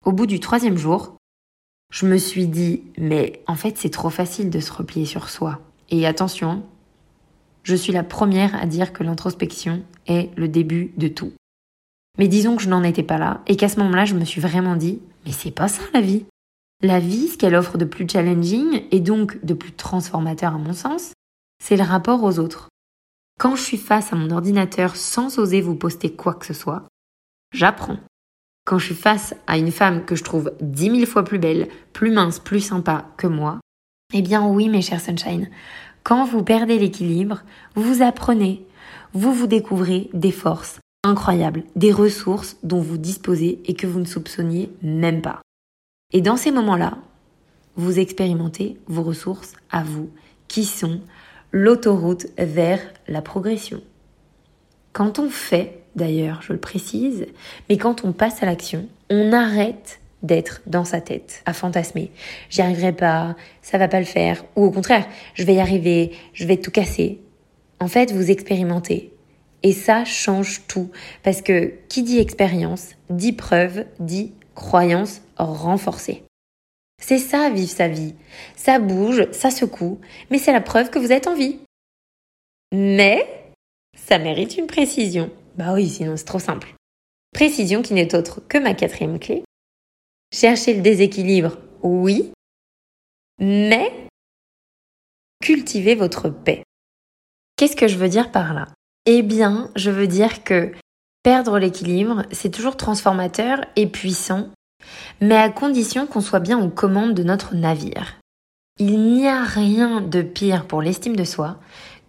Au 0.05 0.13
bout 0.13 0.27
du 0.27 0.41
troisième 0.41 0.79
jour, 0.79 1.17
je 1.93 2.07
me 2.07 2.17
suis 2.17 2.47
dit, 2.47 2.85
mais 2.97 3.43
en 3.47 3.55
fait, 3.55 3.77
c'est 3.77 3.91
trop 3.91 4.11
facile 4.11 4.49
de 4.49 4.61
se 4.61 4.73
replier 4.73 5.05
sur 5.05 5.29
soi. 5.29 5.61
Et 5.91 6.07
attention, 6.07 6.63
je 7.65 7.75
suis 7.75 7.93
la 7.93 8.03
première 8.03 8.55
à 8.55 8.67
dire 8.67 8.93
que 8.93 9.03
l'introspection 9.03 9.83
est 10.07 10.31
le 10.39 10.49
début 10.49 10.93
de 10.97 11.09
tout. 11.09 11.33
Mais 12.19 12.29
disons 12.29 12.57
que 12.57 12.63
je 12.63 12.69
n'en 12.69 12.83
étais 12.83 13.03
pas 13.03 13.19
là 13.19 13.43
et 13.47 13.57
qu'à 13.57 13.69
ce 13.69 13.79
moment-là, 13.81 14.05
je 14.05 14.15
me 14.15 14.25
suis 14.25 14.41
vraiment 14.41 14.77
dit, 14.77 15.01
mais 15.27 15.33
c'est 15.33 15.51
pas 15.51 15.69
ça 15.69 15.83
la 15.93 16.01
vie. 16.01 16.25
La 16.83 16.99
vie, 16.99 17.29
ce 17.29 17.37
qu'elle 17.37 17.55
offre 17.55 17.77
de 17.77 17.85
plus 17.85 18.09
challenging 18.09 18.83
et 18.91 19.01
donc 19.01 19.45
de 19.45 19.53
plus 19.53 19.73
transformateur 19.73 20.55
à 20.55 20.59
mon 20.59 20.73
sens, 20.73 21.13
c'est 21.63 21.77
le 21.77 21.83
rapport 21.83 22.23
aux 22.23 22.39
autres. 22.39 22.69
Quand 23.41 23.57
je 23.57 23.63
suis 23.63 23.79
face 23.79 24.13
à 24.13 24.17
mon 24.17 24.29
ordinateur 24.33 24.97
sans 24.97 25.39
oser 25.39 25.63
vous 25.63 25.75
poster 25.75 26.13
quoi 26.13 26.35
que 26.35 26.45
ce 26.45 26.53
soit, 26.53 26.83
j'apprends. 27.55 27.97
Quand 28.67 28.79
je 28.79 28.85
suis 28.85 28.95
face 28.95 29.35
à 29.47 29.57
une 29.57 29.73
femme 29.73 30.05
que 30.05 30.15
je 30.15 30.23
trouve 30.23 30.53
dix 30.61 30.91
mille 30.91 31.07
fois 31.07 31.25
plus 31.25 31.39
belle, 31.39 31.69
plus 31.95 32.11
mince, 32.11 32.39
plus 32.39 32.61
sympa 32.61 33.07
que 33.17 33.27
moi, 33.27 33.59
eh 34.13 34.21
bien 34.21 34.47
oui 34.47 34.69
mes 34.69 34.83
chers 34.83 35.01
sunshine, 35.01 35.49
quand 36.05 36.27
vous 36.27 36.45
perdez 36.45 36.79
l'équilibre, 36.79 37.43
vous 37.77 38.03
apprenez, 38.03 38.63
vous 39.15 39.33
vous 39.33 39.47
découvrez 39.47 40.11
des 40.13 40.33
forces, 40.33 40.79
incroyables, 41.03 41.65
des 41.77 41.93
ressources 41.93 42.59
dont 42.63 42.83
vous 42.83 42.99
disposez 42.99 43.63
et 43.65 43.73
que 43.73 43.87
vous 43.87 44.01
ne 44.01 44.05
soupçonniez 44.05 44.71
même 44.83 45.23
pas. 45.23 45.41
Et 46.13 46.21
dans 46.21 46.37
ces 46.37 46.51
moments-là, 46.51 46.99
vous 47.77 48.01
expérimentez 48.01 48.79
vos 48.87 49.03
ressources 49.03 49.55
à 49.71 49.83
vous, 49.83 50.11
qui 50.47 50.67
sont 50.67 51.01
l'autoroute 51.53 52.27
vers 52.39 52.81
la 53.09 53.23
progression. 53.23 53.83
Quand 54.93 55.19
on 55.19 55.31
fait, 55.31 55.83
d'ailleurs, 55.97 56.43
je 56.43 56.53
le 56.53 56.61
précise, 56.61 57.27
mais 57.69 57.77
quand 57.77 58.05
on 58.05 58.13
passe 58.13 58.43
à 58.43 58.47
l'action, 58.47 58.89
on 59.09 59.33
arrête 59.33 60.01
d'être 60.23 60.61
dans 60.67 60.85
sa 60.85 61.01
tête, 61.01 61.43
à 61.47 61.53
fantasmer. 61.53 62.11
J'y 62.51 62.61
arriverai 62.61 62.93
pas, 62.93 63.37
ça 63.63 63.79
va 63.79 63.89
pas 63.89 64.01
le 64.01 64.07
faire, 64.07 64.45
ou 64.57 64.65
au 64.65 64.71
contraire, 64.71 65.07
je 65.35 65.45
vais 65.45 65.55
y 65.55 65.61
arriver, 65.61 66.13
je 66.35 66.47
vais 66.47 66.59
tout 66.59 66.71
casser. 66.71 67.21
En 67.79 67.89
fait, 67.89 68.13
vous 68.13 68.31
expérimentez, 68.31 69.13
et 69.63 69.73
ça 69.73 70.05
change 70.05 70.63
tout. 70.69 70.91
Parce 71.23 71.43
que 71.43 71.73
qui 71.89 72.03
dit 72.03 72.19
expérience, 72.19 72.91
dit 73.09 73.33
preuve, 73.33 73.85
dit 73.99 74.33
croyance 74.55 75.23
renforcée. 75.37 76.23
C'est 77.01 77.19
ça, 77.19 77.51
vivre 77.51 77.71
sa 77.71 77.89
vie. 77.89 78.15
Ça 78.57 78.79
bouge, 78.79 79.31
ça 79.33 79.51
secoue, 79.51 80.01
mais 80.31 80.39
c'est 80.39 80.53
la 80.53 80.61
preuve 80.61 80.91
que 80.91 80.99
vous 80.99 81.13
êtes 81.13 81.27
en 81.27 81.35
vie. 81.35 81.59
Mais 82.73 83.53
ça 83.97 84.19
mérite 84.19 84.57
une 84.57 84.67
précision. 84.67 85.31
Bah 85.57 85.73
oui, 85.75 85.89
sinon 85.89 86.17
c'est 86.17 86.25
trop 86.25 86.39
simple. 86.39 86.75
Précision 87.33 87.83
qui 87.83 87.95
n'est 87.95 88.15
autre 88.15 88.41
que 88.47 88.59
ma 88.59 88.75
quatrième 88.75 89.19
clé. 89.19 89.45
Chercher 90.33 90.75
le 90.75 90.83
déséquilibre, 90.83 91.59
oui, 91.83 92.33
mais 93.41 93.93
cultivez 95.43 95.95
votre 95.95 96.29
paix. 96.29 96.63
Qu'est-ce 97.57 97.77
que 97.77 97.89
je 97.89 97.97
veux 97.97 98.09
dire 98.09 98.31
par 98.31 98.55
là? 98.55 98.69
Eh 99.07 99.23
bien, 99.23 99.71
je 99.75 99.91
veux 99.91 100.07
dire 100.07 100.45
que 100.45 100.73
perdre 101.23 101.59
l'équilibre, 101.59 102.25
c'est 102.31 102.51
toujours 102.51 102.77
transformateur 102.77 103.65
et 103.77 103.87
puissant, 103.87 104.51
mais 105.21 105.37
à 105.37 105.51
condition 105.51 106.07
qu'on 106.07 106.21
soit 106.21 106.41
bien 106.41 106.59
aux 106.59 106.71
commandes 106.71 107.15
de 107.15 107.23
notre 107.23 107.55
navire. 107.55 108.19
Il 108.79 109.01
n'y 109.03 109.29
a 109.29 109.43
rien 109.43 110.01
de 110.01 110.23
pire 110.23 110.67
pour 110.67 110.83
l'estime 110.83 111.17
de 111.17 111.25
soi 111.25 111.59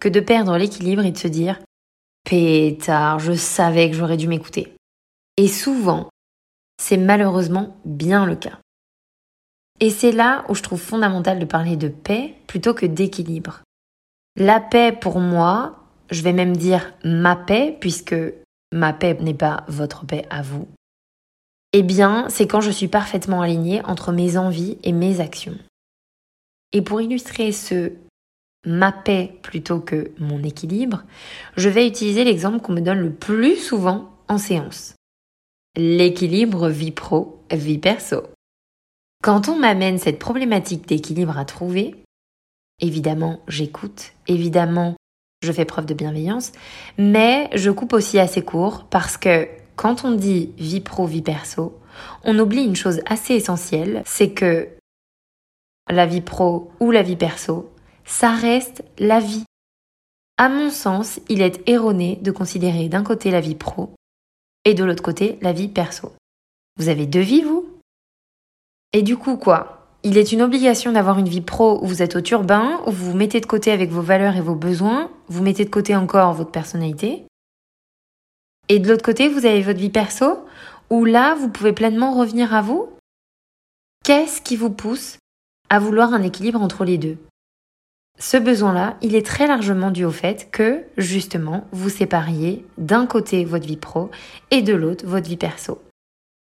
que 0.00 0.08
de 0.08 0.20
perdre 0.20 0.56
l'équilibre 0.56 1.04
et 1.04 1.12
de 1.12 1.18
se 1.18 1.28
dire 1.28 1.58
pétard, 2.24 3.18
je 3.18 3.32
savais 3.32 3.90
que 3.90 3.96
j'aurais 3.96 4.16
dû 4.16 4.28
m'écouter. 4.28 4.74
Et 5.36 5.48
souvent, 5.48 6.08
c'est 6.80 6.96
malheureusement 6.96 7.76
bien 7.84 8.26
le 8.26 8.36
cas. 8.36 8.58
Et 9.80 9.90
c'est 9.90 10.12
là 10.12 10.44
où 10.48 10.54
je 10.54 10.62
trouve 10.62 10.80
fondamental 10.80 11.38
de 11.38 11.44
parler 11.44 11.76
de 11.76 11.88
paix 11.88 12.34
plutôt 12.46 12.74
que 12.74 12.86
d'équilibre. 12.86 13.62
La 14.36 14.60
paix 14.60 14.92
pour 14.92 15.20
moi, 15.20 15.78
je 16.10 16.22
vais 16.22 16.32
même 16.32 16.56
dire 16.56 16.92
ma 17.04 17.36
paix, 17.36 17.76
puisque 17.80 18.14
ma 18.72 18.92
paix 18.92 19.16
n'est 19.20 19.34
pas 19.34 19.64
votre 19.68 20.06
paix 20.06 20.24
à 20.30 20.42
vous. 20.42 20.68
Eh 21.72 21.82
bien, 21.82 22.26
c'est 22.28 22.46
quand 22.46 22.60
je 22.60 22.70
suis 22.70 22.88
parfaitement 22.88 23.40
alignée 23.40 23.82
entre 23.84 24.12
mes 24.12 24.36
envies 24.36 24.78
et 24.82 24.92
mes 24.92 25.20
actions. 25.20 25.58
Et 26.72 26.82
pour 26.82 27.00
illustrer 27.00 27.52
ce 27.52 27.92
ma 28.64 28.92
paix 28.92 29.34
plutôt 29.42 29.80
que 29.80 30.12
mon 30.18 30.42
équilibre, 30.42 31.02
je 31.56 31.68
vais 31.68 31.86
utiliser 31.86 32.24
l'exemple 32.24 32.60
qu'on 32.60 32.72
me 32.72 32.80
donne 32.80 33.00
le 33.00 33.12
plus 33.12 33.56
souvent 33.56 34.10
en 34.28 34.38
séance. 34.38 34.94
L'équilibre 35.76 36.68
vie 36.68 36.92
pro, 36.92 37.42
vie 37.50 37.78
perso. 37.78 38.22
Quand 39.22 39.48
on 39.48 39.56
m'amène 39.56 39.98
cette 39.98 40.18
problématique 40.18 40.86
d'équilibre 40.86 41.38
à 41.38 41.44
trouver, 41.44 41.96
évidemment 42.80 43.40
j'écoute, 43.48 44.12
évidemment 44.26 44.94
je 45.42 45.52
fais 45.52 45.64
preuve 45.64 45.86
de 45.86 45.94
bienveillance, 45.94 46.52
mais 46.98 47.50
je 47.54 47.70
coupe 47.70 47.94
aussi 47.94 48.18
assez 48.18 48.42
court 48.42 48.84
parce 48.90 49.16
que 49.16 49.48
quand 49.76 50.04
on 50.04 50.12
dit 50.12 50.52
vie 50.58 50.80
pro, 50.80 51.06
vie 51.06 51.22
perso, 51.22 51.78
on 52.24 52.38
oublie 52.38 52.64
une 52.64 52.76
chose 52.76 53.00
assez 53.06 53.34
essentielle, 53.34 54.02
c'est 54.06 54.32
que 54.32 54.68
la 55.88 56.06
vie 56.06 56.20
pro 56.20 56.70
ou 56.80 56.90
la 56.90 57.02
vie 57.02 57.16
perso, 57.16 57.70
ça 58.04 58.30
reste 58.30 58.84
la 58.98 59.20
vie. 59.20 59.44
À 60.38 60.48
mon 60.48 60.70
sens, 60.70 61.20
il 61.28 61.42
est 61.42 61.68
erroné 61.68 62.18
de 62.22 62.30
considérer 62.30 62.88
d'un 62.88 63.02
côté 63.02 63.30
la 63.30 63.40
vie 63.40 63.54
pro 63.54 63.90
et 64.64 64.74
de 64.74 64.84
l'autre 64.84 65.02
côté 65.02 65.38
la 65.42 65.52
vie 65.52 65.68
perso. 65.68 66.12
Vous 66.78 66.88
avez 66.88 67.06
deux 67.06 67.20
vies, 67.20 67.42
vous? 67.42 67.66
Et 68.92 69.02
du 69.02 69.16
coup, 69.16 69.36
quoi? 69.36 69.88
Il 70.04 70.18
est 70.18 70.32
une 70.32 70.42
obligation 70.42 70.92
d'avoir 70.92 71.18
une 71.18 71.28
vie 71.28 71.42
pro 71.42 71.78
où 71.82 71.86
vous 71.86 72.02
êtes 72.02 72.16
au 72.16 72.20
turbin, 72.20 72.80
où 72.86 72.90
vous 72.90 73.12
vous 73.12 73.16
mettez 73.16 73.40
de 73.40 73.46
côté 73.46 73.70
avec 73.70 73.90
vos 73.90 74.02
valeurs 74.02 74.36
et 74.36 74.40
vos 74.40 74.56
besoins, 74.56 75.10
vous 75.28 75.42
mettez 75.42 75.64
de 75.64 75.70
côté 75.70 75.94
encore 75.94 76.32
votre 76.32 76.50
personnalité. 76.50 77.24
Et 78.68 78.78
de 78.78 78.88
l'autre 78.88 79.04
côté, 79.04 79.28
vous 79.28 79.44
avez 79.46 79.60
votre 79.60 79.78
vie 79.78 79.90
perso, 79.90 80.46
où 80.90 81.04
là, 81.04 81.34
vous 81.34 81.48
pouvez 81.48 81.72
pleinement 81.72 82.18
revenir 82.18 82.54
à 82.54 82.62
vous. 82.62 82.88
Qu'est-ce 84.04 84.40
qui 84.40 84.56
vous 84.56 84.70
pousse 84.70 85.18
à 85.70 85.78
vouloir 85.78 86.12
un 86.14 86.22
équilibre 86.22 86.60
entre 86.60 86.84
les 86.84 86.98
deux? 86.98 87.18
Ce 88.18 88.36
besoin-là, 88.36 88.96
il 89.00 89.14
est 89.14 89.26
très 89.26 89.46
largement 89.46 89.90
dû 89.90 90.04
au 90.04 90.10
fait 90.10 90.48
que, 90.50 90.84
justement, 90.96 91.66
vous 91.72 91.88
sépariez 91.88 92.64
d'un 92.78 93.06
côté 93.06 93.44
votre 93.44 93.66
vie 93.66 93.76
pro 93.76 94.10
et 94.50 94.62
de 94.62 94.74
l'autre 94.74 95.06
votre 95.06 95.28
vie 95.28 95.36
perso. 95.36 95.80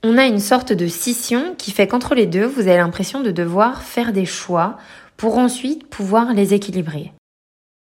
On 0.04 0.18
a 0.18 0.26
une 0.26 0.40
sorte 0.40 0.72
de 0.72 0.86
scission 0.86 1.54
qui 1.56 1.72
fait 1.72 1.88
qu'entre 1.88 2.14
les 2.14 2.26
deux, 2.26 2.46
vous 2.46 2.60
avez 2.60 2.76
l'impression 2.76 3.20
de 3.20 3.30
devoir 3.30 3.82
faire 3.82 4.12
des 4.12 4.26
choix 4.26 4.78
pour 5.16 5.38
ensuite 5.38 5.88
pouvoir 5.88 6.32
les 6.32 6.54
équilibrer. 6.54 7.12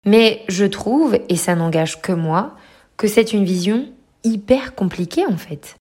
Mais 0.04 0.42
je 0.48 0.64
trouve, 0.64 1.18
et 1.28 1.36
ça 1.36 1.54
n'engage 1.54 2.00
que 2.00 2.12
moi, 2.12 2.56
que 2.96 3.06
c'est 3.06 3.32
une 3.32 3.44
vision 3.44 3.86
hyper 4.28 4.74
compliquée 4.74 5.26
en 5.26 5.36
fait. 5.36 5.76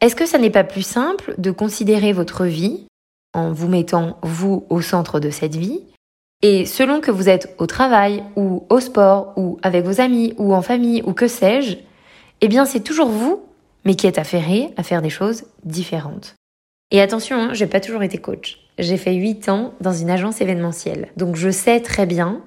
Est-ce 0.00 0.16
que 0.16 0.26
ça 0.26 0.38
n'est 0.38 0.50
pas 0.50 0.64
plus 0.64 0.82
simple 0.82 1.34
de 1.38 1.50
considérer 1.50 2.12
votre 2.12 2.44
vie 2.44 2.86
en 3.32 3.52
vous 3.52 3.68
mettant 3.68 4.18
vous 4.22 4.66
au 4.68 4.80
centre 4.80 5.20
de 5.20 5.30
cette 5.30 5.56
vie 5.56 5.80
et 6.42 6.66
selon 6.66 7.00
que 7.00 7.10
vous 7.10 7.30
êtes 7.30 7.54
au 7.58 7.66
travail 7.66 8.22
ou 8.36 8.66
au 8.68 8.78
sport 8.78 9.32
ou 9.36 9.58
avec 9.62 9.84
vos 9.84 10.00
amis 10.00 10.34
ou 10.36 10.54
en 10.54 10.60
famille 10.60 11.02
ou 11.06 11.14
que 11.14 11.26
sais-je, 11.26 11.78
eh 12.42 12.48
bien 12.48 12.66
c'est 12.66 12.84
toujours 12.84 13.08
vous, 13.08 13.42
mais 13.86 13.94
qui 13.94 14.06
êtes 14.06 14.18
affairé 14.18 14.74
à 14.76 14.82
faire 14.82 15.00
des 15.00 15.08
choses 15.08 15.44
différentes. 15.64 16.34
Et 16.90 17.00
attention, 17.00 17.36
hein, 17.36 17.54
j'ai 17.54 17.66
pas 17.66 17.80
toujours 17.80 18.02
été 18.02 18.18
coach. 18.18 18.58
J'ai 18.78 18.98
fait 18.98 19.14
8 19.14 19.48
ans 19.48 19.72
dans 19.80 19.94
une 19.94 20.10
agence 20.10 20.42
événementielle. 20.42 21.08
Donc 21.16 21.36
je 21.36 21.48
sais 21.48 21.80
très 21.80 22.04
bien 22.04 22.42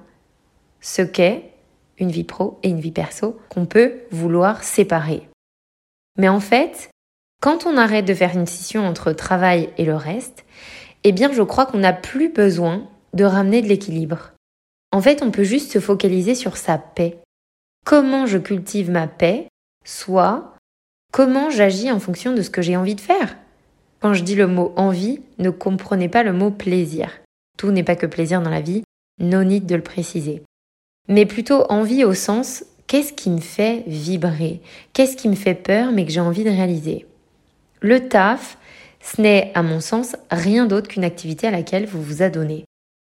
ce 0.80 1.02
qu'est 1.02 1.50
une 1.98 2.10
vie 2.10 2.24
pro 2.24 2.58
et 2.62 2.68
une 2.68 2.80
vie 2.80 2.92
perso 2.92 3.38
qu'on 3.48 3.66
peut 3.66 4.00
vouloir 4.10 4.62
séparer. 4.62 5.28
Mais 6.16 6.28
en 6.28 6.40
fait, 6.40 6.90
quand 7.40 7.66
on 7.66 7.76
arrête 7.76 8.04
de 8.04 8.14
faire 8.14 8.36
une 8.36 8.46
scission 8.46 8.86
entre 8.86 9.12
travail 9.12 9.70
et 9.78 9.84
le 9.84 9.94
reste, 9.94 10.44
eh 11.04 11.12
bien 11.12 11.32
je 11.32 11.42
crois 11.42 11.66
qu'on 11.66 11.78
n'a 11.78 11.92
plus 11.92 12.28
besoin 12.32 12.88
de 13.14 13.24
ramener 13.24 13.62
de 13.62 13.68
l'équilibre. 13.68 14.32
En 14.90 15.00
fait, 15.00 15.22
on 15.22 15.30
peut 15.30 15.44
juste 15.44 15.72
se 15.72 15.80
focaliser 15.80 16.34
sur 16.34 16.56
sa 16.56 16.78
paix. 16.78 17.18
Comment 17.84 18.26
je 18.26 18.38
cultive 18.38 18.90
ma 18.90 19.06
paix, 19.06 19.48
soit 19.84 20.54
comment 21.12 21.50
j'agis 21.50 21.90
en 21.90 22.00
fonction 22.00 22.34
de 22.34 22.42
ce 22.42 22.50
que 22.50 22.62
j'ai 22.62 22.76
envie 22.76 22.94
de 22.94 23.00
faire. 23.00 23.36
Quand 24.00 24.14
je 24.14 24.22
dis 24.22 24.34
le 24.34 24.46
mot 24.46 24.72
envie, 24.76 25.20
ne 25.38 25.50
comprenez 25.50 26.08
pas 26.08 26.22
le 26.22 26.32
mot 26.32 26.50
plaisir. 26.50 27.10
Tout 27.56 27.70
n'est 27.70 27.84
pas 27.84 27.96
que 27.96 28.06
plaisir 28.06 28.40
dans 28.40 28.50
la 28.50 28.60
vie, 28.60 28.82
no 29.18 29.42
need 29.42 29.66
de 29.66 29.74
le 29.74 29.82
préciser. 29.82 30.42
Mais 31.08 31.26
plutôt 31.26 31.64
envie 31.70 32.04
au 32.04 32.14
sens 32.14 32.64
qu'est-ce 32.86 33.12
qui 33.12 33.30
me 33.30 33.40
fait 33.40 33.82
vibrer? 33.86 34.60
Qu'est-ce 34.92 35.16
qui 35.16 35.28
me 35.28 35.34
fait 35.34 35.54
peur 35.54 35.90
mais 35.92 36.04
que 36.04 36.12
j'ai 36.12 36.20
envie 36.20 36.44
de 36.44 36.50
réaliser? 36.50 37.06
Le 37.80 38.08
taf, 38.08 38.58
ce 39.00 39.20
n'est 39.20 39.50
à 39.54 39.62
mon 39.62 39.80
sens 39.80 40.16
rien 40.30 40.66
d'autre 40.66 40.88
qu'une 40.88 41.04
activité 41.04 41.46
à 41.46 41.50
laquelle 41.50 41.86
vous 41.86 42.02
vous 42.02 42.22
adonnez. 42.22 42.64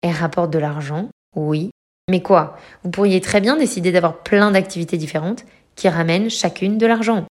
Elle 0.03 0.13
rapporte 0.13 0.53
de 0.53 0.59
l'argent, 0.59 1.09
oui. 1.35 1.71
Mais 2.09 2.23
quoi? 2.23 2.57
Vous 2.85 2.91
pourriez 2.91 3.21
très 3.21 3.41
bien 3.41 3.57
décider 3.57 3.93
d'avoir 3.93 4.23
plein 4.23 4.51
d'activités 4.51 4.97
différentes 4.97 5.45
qui 5.75 5.89
ramènent 5.89 6.31
chacune 6.31 6.79
de 6.79 6.87
l'argent. 6.87 7.25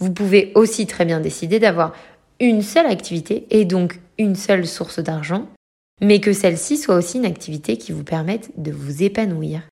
Vous 0.00 0.12
pouvez 0.12 0.52
aussi 0.54 0.86
très 0.86 1.04
bien 1.04 1.20
décider 1.20 1.58
d'avoir 1.58 1.92
une 2.40 2.62
seule 2.62 2.86
activité 2.86 3.46
et 3.50 3.64
donc 3.64 4.00
une 4.16 4.36
seule 4.36 4.66
source 4.66 5.00
d'argent, 5.00 5.48
mais 6.00 6.20
que 6.20 6.32
celle-ci 6.32 6.78
soit 6.78 6.96
aussi 6.96 7.18
une 7.18 7.26
activité 7.26 7.76
qui 7.76 7.92
vous 7.92 8.04
permette 8.04 8.50
de 8.56 8.72
vous 8.72 9.02
épanouir. 9.02 9.62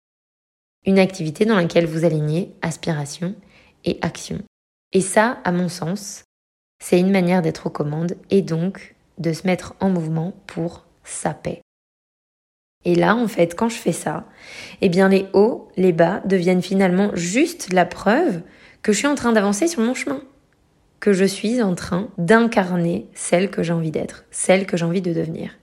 Une 0.87 0.99
activité 0.99 1.45
dans 1.45 1.57
laquelle 1.57 1.87
vous 1.87 2.05
alignez 2.05 2.53
aspiration 2.63 3.35
et 3.85 3.99
action. 4.03 4.39
Et 4.93 5.01
ça, 5.01 5.39
à 5.45 5.53
mon 5.53 5.69
sens, 5.69 6.25
c'est 6.83 7.01
une 7.01 7.11
manière 7.11 7.43
d'être 7.43 7.67
aux 7.67 7.71
commandes 7.71 8.17
et 8.31 8.43
donc 8.43 8.95
de 9.19 9.33
se 9.33 9.47
mettre 9.47 9.75
en 9.81 9.91
mouvement 9.91 10.33
pour 10.47 10.87
sa 11.03 11.35
paix. 11.35 11.61
Et 12.85 12.95
là, 12.95 13.17
en 13.17 13.27
fait, 13.27 13.57
quand 13.57 13.69
je 13.69 13.77
fais 13.77 13.93
ça, 13.93 14.25
eh 14.81 14.89
bien 14.89 15.09
les 15.09 15.27
hauts, 15.33 15.69
les 15.77 15.93
bas 15.93 16.23
deviennent 16.25 16.63
finalement 16.63 17.11
juste 17.15 17.73
la 17.73 17.85
preuve 17.85 18.43
que 18.83 18.93
je 18.93 18.99
suis 18.99 19.09
en 19.09 19.17
train 19.17 19.33
d'avancer 19.33 19.67
sur 19.67 19.83
mon 19.83 19.95
chemin, 19.95 20.23
que 21.01 21.13
je 21.13 21.25
suis 21.25 21.61
en 21.63 21.75
train 21.75 22.09
d'incarner 22.17 23.09
celle 23.13 23.51
que 23.51 23.65
j'ai 23.65 23.73
envie 23.73 23.91
d'être, 23.91 24.25
celle 24.31 24.67
que 24.67 24.77
j'ai 24.77 24.85
envie 24.85 25.03
de 25.03 25.13
devenir. 25.13 25.59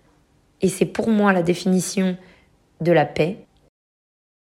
Et 0.62 0.68
c'est 0.68 0.86
pour 0.86 1.10
moi 1.10 1.32
la 1.32 1.44
définition 1.44 2.18
de 2.82 2.92
la 2.92 3.06
paix. 3.06 3.38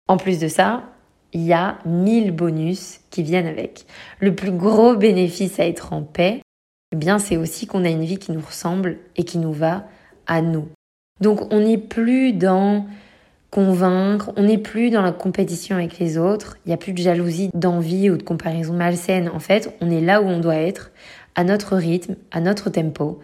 En 0.08 0.16
plus 0.16 0.38
de 0.38 0.48
ça, 0.48 0.84
il 1.32 1.42
y 1.42 1.52
a 1.52 1.78
mille 1.86 2.30
bonus 2.32 3.00
qui 3.10 3.22
viennent 3.22 3.46
avec. 3.46 3.86
Le 4.20 4.34
plus 4.34 4.52
gros 4.52 4.96
bénéfice 4.96 5.58
à 5.58 5.66
être 5.66 5.92
en 5.92 6.02
paix, 6.02 6.42
eh 6.92 6.96
bien 6.96 7.18
c'est 7.18 7.36
aussi 7.36 7.66
qu'on 7.66 7.84
a 7.84 7.88
une 7.88 8.04
vie 8.04 8.18
qui 8.18 8.32
nous 8.32 8.40
ressemble 8.40 8.98
et 9.16 9.24
qui 9.24 9.38
nous 9.38 9.52
va 9.52 9.86
à 10.26 10.42
nous. 10.42 10.68
Donc 11.20 11.52
on 11.52 11.60
n'est 11.60 11.78
plus 11.78 12.32
dans 12.32 12.86
convaincre, 13.50 14.32
on 14.36 14.44
n'est 14.44 14.58
plus 14.58 14.90
dans 14.90 15.02
la 15.02 15.12
compétition 15.12 15.76
avec 15.76 15.98
les 15.98 16.16
autres, 16.16 16.56
il 16.64 16.70
n'y 16.70 16.74
a 16.74 16.78
plus 16.78 16.94
de 16.94 17.02
jalousie, 17.02 17.50
d'envie 17.52 18.08
ou 18.08 18.16
de 18.16 18.22
comparaison 18.22 18.72
malsaine. 18.72 19.28
En 19.28 19.40
fait, 19.40 19.76
on 19.80 19.90
est 19.90 20.00
là 20.00 20.22
où 20.22 20.26
on 20.26 20.40
doit 20.40 20.56
être, 20.56 20.90
à 21.34 21.44
notre 21.44 21.76
rythme, 21.76 22.16
à 22.30 22.40
notre 22.40 22.70
tempo. 22.70 23.20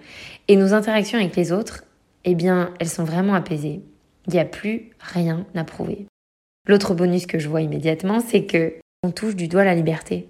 Et 0.47 0.57
nos 0.57 0.75
interactions 0.75 1.19
avec 1.19 1.35
les 1.35 1.51
autres, 1.51 1.85
eh 2.25 2.35
bien, 2.35 2.75
elles 2.79 2.89
sont 2.89 3.05
vraiment 3.05 3.35
apaisées. 3.35 3.81
Il 4.27 4.35
n'y 4.35 4.41
a 4.41 4.45
plus 4.45 4.91
rien 5.01 5.47
à 5.55 5.65
prouver. 5.65 6.08
L'autre 6.69 6.95
bonus 6.95 7.27
que 7.27 7.39
je 7.39 7.49
vois 7.49 7.63
immédiatement, 7.63 8.21
c'est 8.21 8.45
que 8.45 8.75
on 9.03 9.11
touche 9.11 9.35
du 9.35 9.49
doigt 9.49 9.65
la 9.65 9.75
liberté. 9.75 10.29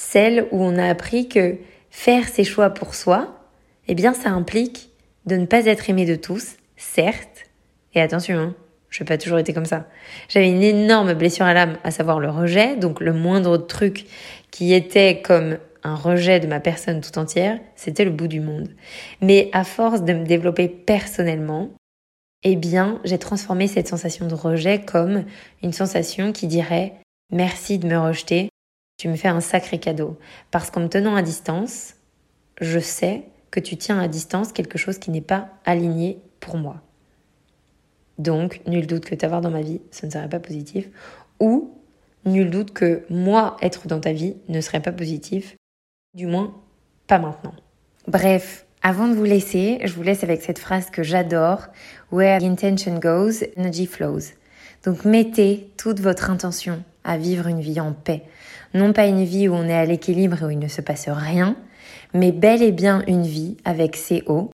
Celle 0.00 0.48
où 0.50 0.62
on 0.62 0.78
a 0.78 0.88
appris 0.88 1.28
que 1.28 1.56
faire 1.90 2.28
ses 2.28 2.44
choix 2.44 2.70
pour 2.70 2.94
soi, 2.94 3.38
eh 3.86 3.94
bien, 3.94 4.14
ça 4.14 4.30
implique 4.30 4.90
de 5.26 5.36
ne 5.36 5.46
pas 5.46 5.66
être 5.66 5.88
aimé 5.90 6.06
de 6.06 6.16
tous, 6.16 6.56
certes, 6.76 7.44
et 7.94 8.00
attention, 8.00 8.38
hein, 8.38 8.54
je 8.90 9.02
n'ai 9.02 9.06
pas 9.06 9.18
toujours 9.18 9.38
été 9.38 9.52
comme 9.52 9.66
ça. 9.66 9.86
J'avais 10.28 10.48
une 10.48 10.62
énorme 10.62 11.14
blessure 11.14 11.46
à 11.46 11.54
l'âme, 11.54 11.78
à 11.84 11.90
savoir 11.90 12.20
le 12.20 12.30
rejet, 12.30 12.76
donc 12.76 13.00
le 13.00 13.12
moindre 13.12 13.56
truc 13.56 14.06
qui 14.50 14.72
était 14.72 15.20
comme 15.22 15.58
un 15.82 15.94
rejet 15.94 16.40
de 16.40 16.46
ma 16.46 16.60
personne 16.60 17.00
tout 17.00 17.18
entière, 17.18 17.58
c'était 17.76 18.04
le 18.04 18.10
bout 18.10 18.28
du 18.28 18.40
monde. 18.40 18.68
Mais 19.20 19.50
à 19.52 19.64
force 19.64 20.02
de 20.02 20.14
me 20.14 20.24
développer 20.24 20.68
personnellement, 20.68 21.70
eh 22.44 22.56
bien, 22.56 23.00
j'ai 23.04 23.18
transformé 23.18 23.66
cette 23.66 23.88
sensation 23.88 24.26
de 24.28 24.34
rejet 24.34 24.80
comme 24.80 25.24
une 25.62 25.72
sensation 25.72 26.32
qui 26.32 26.46
dirait 26.46 26.94
merci 27.32 27.78
de 27.78 27.88
me 27.88 27.98
rejeter, 27.98 28.50
tu 28.98 29.08
me 29.08 29.16
fais 29.16 29.28
un 29.28 29.40
sacré 29.40 29.78
cadeau. 29.78 30.18
Parce 30.50 30.70
qu'en 30.70 30.80
me 30.80 30.88
tenant 30.88 31.16
à 31.16 31.22
distance, 31.22 31.94
je 32.60 32.78
sais 32.78 33.24
que 33.50 33.60
tu 33.60 33.76
tiens 33.76 33.98
à 33.98 34.08
distance 34.08 34.52
quelque 34.52 34.78
chose 34.78 34.98
qui 34.98 35.10
n'est 35.10 35.20
pas 35.20 35.48
aligné 35.64 36.18
pour 36.40 36.56
moi. 36.56 36.82
Donc, 38.18 38.60
nul 38.66 38.86
doute 38.86 39.06
que 39.06 39.14
t'avoir 39.14 39.40
dans 39.40 39.50
ma 39.50 39.62
vie, 39.62 39.80
ce 39.90 40.06
ne 40.06 40.10
serait 40.10 40.28
pas 40.28 40.38
positif. 40.38 40.88
Ou 41.40 41.72
nul 42.26 42.50
doute 42.50 42.72
que 42.72 43.04
moi, 43.10 43.56
être 43.60 43.88
dans 43.88 44.00
ta 44.00 44.12
vie 44.12 44.36
ne 44.48 44.60
serait 44.60 44.82
pas 44.82 44.92
positif. 44.92 45.56
Du 46.14 46.26
moins, 46.26 46.54
pas 47.06 47.18
maintenant. 47.18 47.54
Bref, 48.06 48.66
avant 48.86 49.08
de 49.08 49.14
vous 49.14 49.24
laisser, 49.24 49.78
je 49.82 49.94
vous 49.94 50.02
laisse 50.02 50.24
avec 50.24 50.42
cette 50.42 50.58
phrase 50.58 50.90
que 50.90 51.02
j'adore. 51.02 51.68
Where 52.12 52.44
intention 52.44 52.98
goes, 52.98 53.42
energy 53.56 53.86
flows. 53.86 54.34
Donc 54.84 55.06
mettez 55.06 55.70
toute 55.78 56.00
votre 56.00 56.28
intention 56.28 56.84
à 57.02 57.16
vivre 57.16 57.46
une 57.46 57.62
vie 57.62 57.80
en 57.80 57.94
paix. 57.94 58.24
Non 58.74 58.92
pas 58.92 59.06
une 59.06 59.24
vie 59.24 59.48
où 59.48 59.54
on 59.54 59.64
est 59.68 59.74
à 59.74 59.86
l'équilibre 59.86 60.42
et 60.42 60.44
où 60.44 60.50
il 60.50 60.58
ne 60.58 60.68
se 60.68 60.82
passe 60.82 61.08
rien, 61.08 61.56
mais 62.12 62.30
bel 62.30 62.62
et 62.62 62.72
bien 62.72 63.02
une 63.06 63.22
vie 63.22 63.56
avec 63.64 63.96
ses 63.96 64.22
hauts 64.26 64.50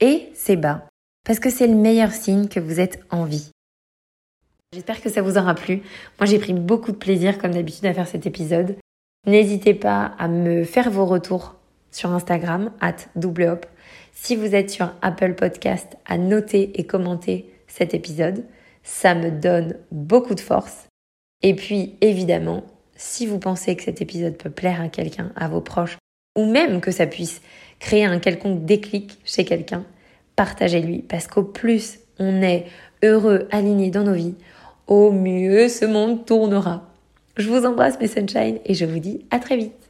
et 0.00 0.30
ses 0.32 0.54
bas. 0.54 0.86
Parce 1.26 1.40
que 1.40 1.50
c'est 1.50 1.66
le 1.66 1.74
meilleur 1.74 2.12
signe 2.12 2.46
que 2.46 2.60
vous 2.60 2.78
êtes 2.78 3.00
en 3.10 3.24
vie. 3.24 3.50
J'espère 4.72 5.02
que 5.02 5.10
ça 5.10 5.22
vous 5.22 5.38
aura 5.38 5.56
plu. 5.56 5.82
Moi 6.20 6.26
j'ai 6.26 6.38
pris 6.38 6.54
beaucoup 6.54 6.92
de 6.92 6.96
plaisir 6.98 7.36
comme 7.36 7.52
d'habitude 7.52 7.86
à 7.86 7.94
faire 7.94 8.06
cet 8.06 8.26
épisode. 8.26 8.76
N'hésitez 9.26 9.74
pas 9.74 10.12
à 10.20 10.28
me 10.28 10.62
faire 10.62 10.88
vos 10.88 11.04
retours 11.04 11.56
sur 11.90 12.10
Instagram, 12.10 12.70
at 12.80 12.96
double 13.16 13.60
Si 14.24 14.36
vous 14.36 14.54
êtes 14.54 14.70
sur 14.70 14.94
Apple 15.02 15.34
Podcast, 15.34 15.96
à 16.06 16.16
noter 16.16 16.78
et 16.78 16.84
commenter 16.84 17.52
cet 17.66 17.92
épisode. 17.92 18.44
Ça 18.84 19.16
me 19.16 19.32
donne 19.32 19.74
beaucoup 19.90 20.36
de 20.36 20.40
force. 20.40 20.86
Et 21.42 21.56
puis, 21.56 21.96
évidemment, 22.00 22.62
si 22.94 23.26
vous 23.26 23.40
pensez 23.40 23.74
que 23.74 23.82
cet 23.82 24.00
épisode 24.00 24.36
peut 24.36 24.48
plaire 24.48 24.80
à 24.80 24.86
quelqu'un, 24.86 25.32
à 25.34 25.48
vos 25.48 25.60
proches, 25.60 25.98
ou 26.38 26.46
même 26.46 26.80
que 26.80 26.92
ça 26.92 27.08
puisse 27.08 27.42
créer 27.80 28.04
un 28.04 28.20
quelconque 28.20 28.64
déclic 28.64 29.18
chez 29.24 29.44
quelqu'un, 29.44 29.84
partagez-lui. 30.36 31.00
Parce 31.00 31.26
qu'au 31.26 31.42
plus 31.42 31.98
on 32.20 32.42
est 32.42 32.66
heureux, 33.02 33.48
aligné 33.50 33.90
dans 33.90 34.04
nos 34.04 34.14
vies, 34.14 34.36
au 34.86 35.10
mieux 35.10 35.68
ce 35.68 35.84
monde 35.84 36.24
tournera. 36.26 36.88
Je 37.36 37.48
vous 37.48 37.66
embrasse 37.66 37.98
mes 37.98 38.06
sunshine 38.06 38.60
et 38.64 38.74
je 38.74 38.84
vous 38.84 39.00
dis 39.00 39.26
à 39.32 39.40
très 39.40 39.56
vite. 39.56 39.81